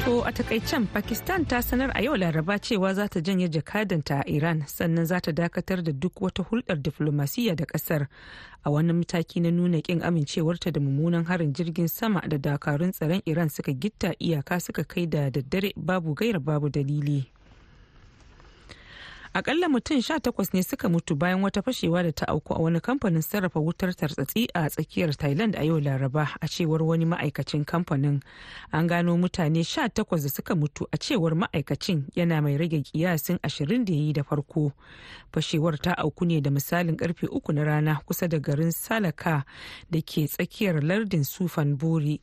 To 0.04 0.20
a 0.26 0.32
takaicen 0.32 0.86
Pakistan 0.92 1.44
ta 1.46 1.62
sanar 1.62 1.90
a 1.94 2.02
yau 2.02 2.16
laraba 2.16 2.58
cewa 2.58 2.94
za 2.94 3.08
ta 3.08 3.20
janye 3.20 3.48
jakadanta 3.48 4.20
a 4.20 4.30
Iran 4.30 4.62
sannan 4.66 5.06
za 5.06 5.20
ta 5.20 5.32
dakatar 5.32 5.82
da 5.82 5.92
duk 5.92 6.20
wata 6.20 6.42
hulɗar 6.42 6.76
diflomasiyya 6.82 7.56
da 7.56 7.64
ƙasar 7.64 8.06
a 8.64 8.70
wani 8.70 8.92
mataki 8.92 9.40
na 9.40 9.50
nuna 9.50 9.78
ƙin 9.80 10.02
amincewarta 10.02 10.70
da 10.72 10.80
mummunan 10.80 11.24
harin 11.24 11.52
jirgin 11.54 11.88
sama 11.88 12.20
da 12.28 12.36
dakarun 12.38 12.92
tsaron 12.92 13.22
Iran 13.26 13.48
suka 13.48 13.72
gitta 13.72 14.12
iyaka 14.20 14.60
suka 14.60 14.84
kai 14.84 15.06
da 15.06 15.30
daddare 15.30 15.72
babu 15.76 16.14
gaira 16.14 16.40
babu 16.40 16.68
dalili. 16.68 17.33
Akalla 19.34 19.68
mutum 19.68 20.00
sha 20.02 20.20
takwas 20.20 20.54
ne 20.54 20.62
suka 20.62 20.88
mutu 20.88 21.14
bayan 21.16 21.42
wata 21.42 21.62
fashewa 21.62 22.02
da 22.02 22.12
ta 22.12 22.28
auku 22.28 22.54
a 22.54 22.58
wani 22.58 22.80
kamfanin 22.80 23.22
sarrafa 23.22 23.60
wutar 23.60 23.94
tartsatsi 23.96 24.46
a 24.54 24.68
tsakiyar 24.70 25.16
thailand 25.16 25.56
a 25.56 25.64
yau 25.64 25.80
laraba 25.80 26.28
a 26.40 26.46
cewar 26.48 26.82
wani 26.82 27.04
ma'aikacin 27.04 27.64
kamfanin. 27.64 28.22
An 28.72 28.86
gano 28.86 29.16
mutane 29.16 29.64
sha 29.64 29.88
takwas 29.88 30.22
da 30.22 30.28
suka 30.28 30.54
mutu 30.54 30.86
a 30.92 30.96
cewar 30.98 31.34
ma'aikacin 31.34 32.04
yana 32.14 32.42
mai 32.42 32.56
rage 32.58 32.80
kiyasin 32.82 33.38
ashirin 33.42 33.84
da 33.84 33.92
ya 33.92 33.98
yi 34.00 34.12
da 34.12 34.22
farko. 34.22 34.72
Fashewar 35.32 35.78
ta 35.82 35.98
auku 35.98 36.24
ne 36.24 36.40
da 36.40 36.50
misalin 36.50 36.96
ƙarfe 36.96 37.26
uku 37.26 37.52
na 37.52 37.64
rana 37.64 38.00
kusa 38.06 38.28
da 38.28 38.38
garin 38.38 38.70
salaka 38.70 39.42
da 39.90 39.98
ke 40.00 40.28
tsakiyar 40.30 40.78
lardin 40.82 41.24
sufan 41.24 41.74
buri 41.76 42.20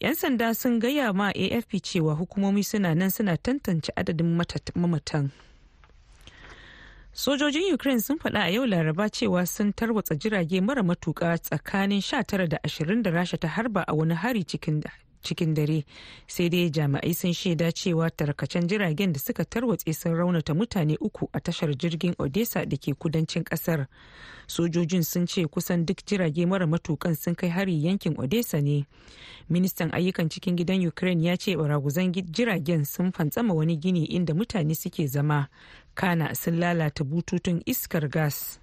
'yan 0.00 0.14
sanda 0.14 0.54
sun 0.56 0.80
gaya 0.80 1.12
ma 1.12 1.28
afp 1.36 1.82
cewa 1.84 2.14
hukumomi 2.16 2.64
suna 2.64 2.94
nan 2.94 3.10
suna 3.10 3.36
tantance 3.36 3.92
adadin 3.96 4.40
mamatan. 4.74 5.30
Sojojin 7.14 7.74
ukraine 7.74 8.00
sun 8.00 8.18
faɗa 8.18 8.40
a 8.42 8.48
yau 8.50 8.66
laraba 8.66 9.08
cewa 9.08 9.46
sun 9.46 9.72
tarwatsa 9.72 10.14
jirage 10.14 10.60
mara 10.60 10.82
matuƙa 10.82 11.38
tsakanin 11.38 12.00
19 12.02 12.48
da 12.48 12.58
20 12.64 13.02
da 13.02 13.10
rasha 13.10 13.38
ta 13.38 13.48
harba 13.48 13.84
a 13.86 13.94
wani 13.94 14.14
hari 14.14 14.44
cikin 14.44 14.80
dare. 15.54 15.84
Sai 16.26 16.48
dai 16.48 16.70
jami'ai 16.70 17.14
sun 17.14 17.32
shaida 17.32 17.72
cewa 17.72 18.10
tarkacen 18.10 18.68
jiragen 18.68 19.12
da 19.12 19.18
suka 19.18 19.44
tarwatse 19.44 19.92
sun 19.94 20.12
raunata 20.14 20.54
mutane 20.54 20.96
uku 21.00 21.28
a 21.32 21.40
tashar 21.40 21.70
jirgin 21.76 22.14
odessa 22.18 22.66
da 22.66 22.76
ke 22.76 22.92
kudancin 22.94 23.42
ƙasar 23.44 23.86
sojojin 24.46 25.02
sun 25.04 25.26
ce 25.26 25.46
kusan 25.48 25.86
duk 25.86 26.04
jirage 26.06 26.46
mara 26.46 26.66
matukan 26.66 27.16
sun 27.16 27.34
kai 27.34 27.48
hari 27.48 27.72
yankin 27.84 28.14
odessa 28.18 28.60
ne. 28.60 28.84
Ministan 29.48 29.90
ayyukan 29.92 30.28
cikin 30.28 30.56
gidan 30.56 30.84
ukraine 30.86 31.22
ya 31.24 31.36
ce 31.36 31.56
baraguzan 31.56 32.12
jiragen 32.12 32.84
sun 32.84 33.12
fantsama 33.12 33.54
wani 33.54 33.76
gini 33.76 34.04
inda 34.06 34.34
mutane 34.34 34.74
suke 34.76 35.06
zama. 35.08 35.48
Kana 35.94 36.34
sun 36.34 36.58
lalata 36.60 37.04
bututun 37.04 37.62
iskar 37.66 38.08
gas. 38.10 38.58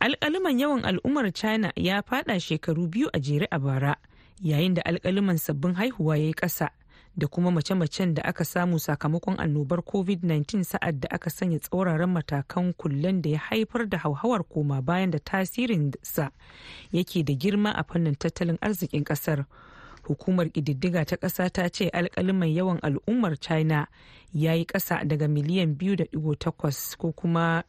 Alkaliman 0.00 0.58
yawan 0.58 0.84
al'ummar 0.84 1.32
china 1.32 1.72
ya 1.76 2.02
fada 2.02 2.40
shekaru 2.40 2.88
biyu 2.88 3.08
a 3.12 3.18
jere 3.20 3.46
a 3.50 3.58
bara. 3.58 3.96
Yayin 4.42 4.74
da 4.74 4.82
alkaliman 4.84 5.38
sabbin 5.38 5.74
haihuwa 5.74 6.16
ya 6.18 6.24
yi 6.24 6.32
ƙasa 6.34 6.68
da 7.16 7.26
kuma 7.26 7.50
mace-macen 7.50 8.14
da 8.14 8.22
aka 8.24 8.44
samu 8.44 8.78
sakamakon 8.78 9.34
annobar 9.40 9.78
covid-19 9.82 10.62
sa'ad 10.64 11.00
da 11.00 11.08
aka 11.10 11.30
sanya 11.30 11.58
tsauraran 11.58 12.10
matakan 12.10 12.72
kullen 12.72 13.22
da 13.22 13.30
ya 13.30 13.38
haifar 13.38 13.88
da 13.88 13.98
hauhawar 13.98 14.44
koma 14.44 14.82
bayan 14.82 15.10
da 15.10 15.18
tasirinsa 15.18 16.30
yake 16.92 17.22
da 17.24 17.34
girma 17.34 17.72
a 17.76 17.84
fannin 17.84 18.14
tattalin 18.14 18.58
arzikin 18.60 19.04
ƙasar 19.04 19.44
hukumar 20.02 20.46
ƙididdiga 20.48 21.04
ta 21.04 21.16
ƙasa 21.16 21.50
ta 21.50 21.68
ce 21.68 21.88
alkaliman 21.90 22.48
yawan 22.54 22.78
al'ummar 22.82 23.36
china 23.40 23.86
ya 24.32 24.52
yi 24.54 24.64
ƙasa 24.64 25.04
daga 25.04 25.28
miliyan 25.28 25.74
2.8 25.76 26.96
ko 26.96 27.12
kuma 27.12 27.64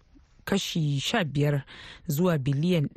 kashi 0.46 1.00
15 1.00 1.62
zuwa 2.08 2.38
biliyan 2.38 2.90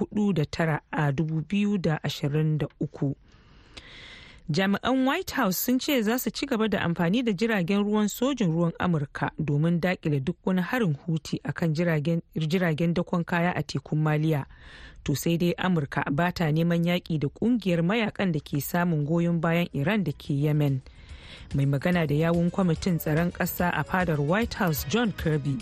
1.49 0.00 0.80
a 0.92 1.10
2023 1.12 3.14
jami'an 4.48 5.06
white 5.08 5.30
house 5.34 5.58
sun 5.58 5.78
ce 5.78 6.02
za 6.02 6.18
su 6.18 6.30
ci 6.30 6.46
gaba 6.46 6.68
da 6.68 6.80
amfani 6.80 7.22
da 7.22 7.32
jiragen 7.32 7.82
ruwan 7.84 8.08
sojin 8.08 8.52
ruwan 8.52 8.72
amurka 8.78 9.30
domin 9.38 9.80
daƙile 9.80 10.20
duk 10.24 10.36
wani 10.46 10.62
harin 10.62 10.94
huti 11.06 11.40
akan 11.44 11.74
jiragen 12.48 12.94
dakon 12.94 13.24
kaya 13.24 13.52
a 13.56 13.62
tekun 13.62 13.98
maliya. 14.02 14.46
To 15.04 15.14
sai 15.14 15.36
dai 15.36 15.54
amurka 15.58 16.04
ba 16.10 16.32
ta 16.32 16.44
neman 16.52 16.84
yaƙi 16.84 17.18
da 17.18 17.28
ƙungiyar 17.28 17.82
mayaƙan 17.82 18.32
da 18.32 18.38
ke 18.40 18.60
samun 18.62 19.04
goyon 19.06 19.40
bayan 19.40 19.66
iran 19.74 20.04
da 20.04 20.12
ke 20.12 20.30
yemen. 20.34 20.80
Mai 21.54 21.66
magana 21.66 22.06
da 22.06 22.14
yawun 22.14 22.50
kwamitin 22.50 22.98
tsaron 22.98 23.32
ƙasa 23.32 23.70
a 23.74 23.82
fadar 23.84 24.20
white 24.20 24.54
house 24.54 24.84
john 24.88 25.12
kirby 25.12 25.58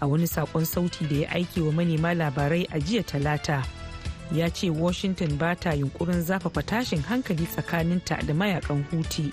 a 0.00 0.06
wani 0.06 0.26
saƙon 0.26 0.64
sauti 0.64 1.08
da 1.08 1.16
ya 1.16 1.28
aiki 1.30 1.60
wa 1.60 1.72
manema 1.72 2.14
labarai 2.14 2.66
a 2.72 2.78
jiya 2.80 3.02
talata. 3.04 3.64
Ya 4.32 4.48
ce 4.48 4.70
washington 4.70 5.36
ba 5.36 5.54
ta 5.54 5.70
yunkurin 5.72 6.22
zafafa 6.22 6.62
tashin 6.62 7.02
hankali 7.02 7.46
tsakaninta 7.46 8.16
da 8.26 8.32
mayaƙan 8.34 8.84
huti 8.90 9.32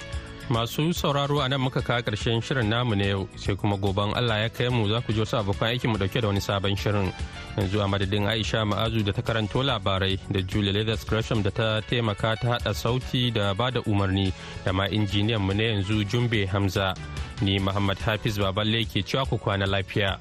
masu 0.51 0.91
sauraro 0.93 1.39
a 1.41 1.47
nan 1.49 1.61
muka 1.61 1.81
kawo 1.81 2.01
ƙarshen 2.03 2.41
shirin 2.43 2.67
namu 2.69 2.95
na 2.95 3.05
yau 3.05 3.29
sai 3.39 3.55
kuma 3.55 3.77
goben 3.77 4.11
allah 4.13 4.41
ya 4.43 4.49
kai 4.49 4.67
mu 4.69 4.83
za 4.89 4.99
ku 5.01 5.13
ji 5.13 5.19
wasu 5.23 5.37
abokan 5.39 5.71
aikin 5.71 5.89
mu 5.91 5.97
ɗauke 5.97 6.19
da 6.21 6.27
wani 6.27 6.39
sabon 6.41 6.75
shirin. 6.75 7.13
Yanzu 7.57 7.79
a 7.79 7.87
madadin 7.87 8.27
aisha 8.27 8.65
ma'azu 8.67 9.03
da 9.05 9.11
ta 9.13 9.21
karanto 9.21 9.63
labarai 9.63 10.19
da 10.31 10.41
julia 10.41 10.73
leathers 10.73 11.05
gresham 11.05 11.41
da 11.41 11.49
ta 11.51 11.79
taimaka 11.87 12.35
ta 12.41 12.47
hada 12.59 12.73
sauti 12.75 13.31
da 13.33 13.53
ba 13.53 13.71
da 13.71 13.79
umarni 13.87 14.33
da 14.65 14.73
ma 14.73 14.87
injiniyan 14.87 15.39
mu 15.39 15.53
na 15.53 15.63
yanzu 15.63 16.03
jumbe 16.03 16.45
hamza. 16.47 16.93
Ni 17.41 17.57
muhammad 17.59 17.97
hafiz 17.99 18.37
baballe 18.37 18.83
ke 18.85 19.03
cewa 19.07 19.23
ku 19.25 19.37
kwana 19.39 19.65
lafiya. 19.65 20.19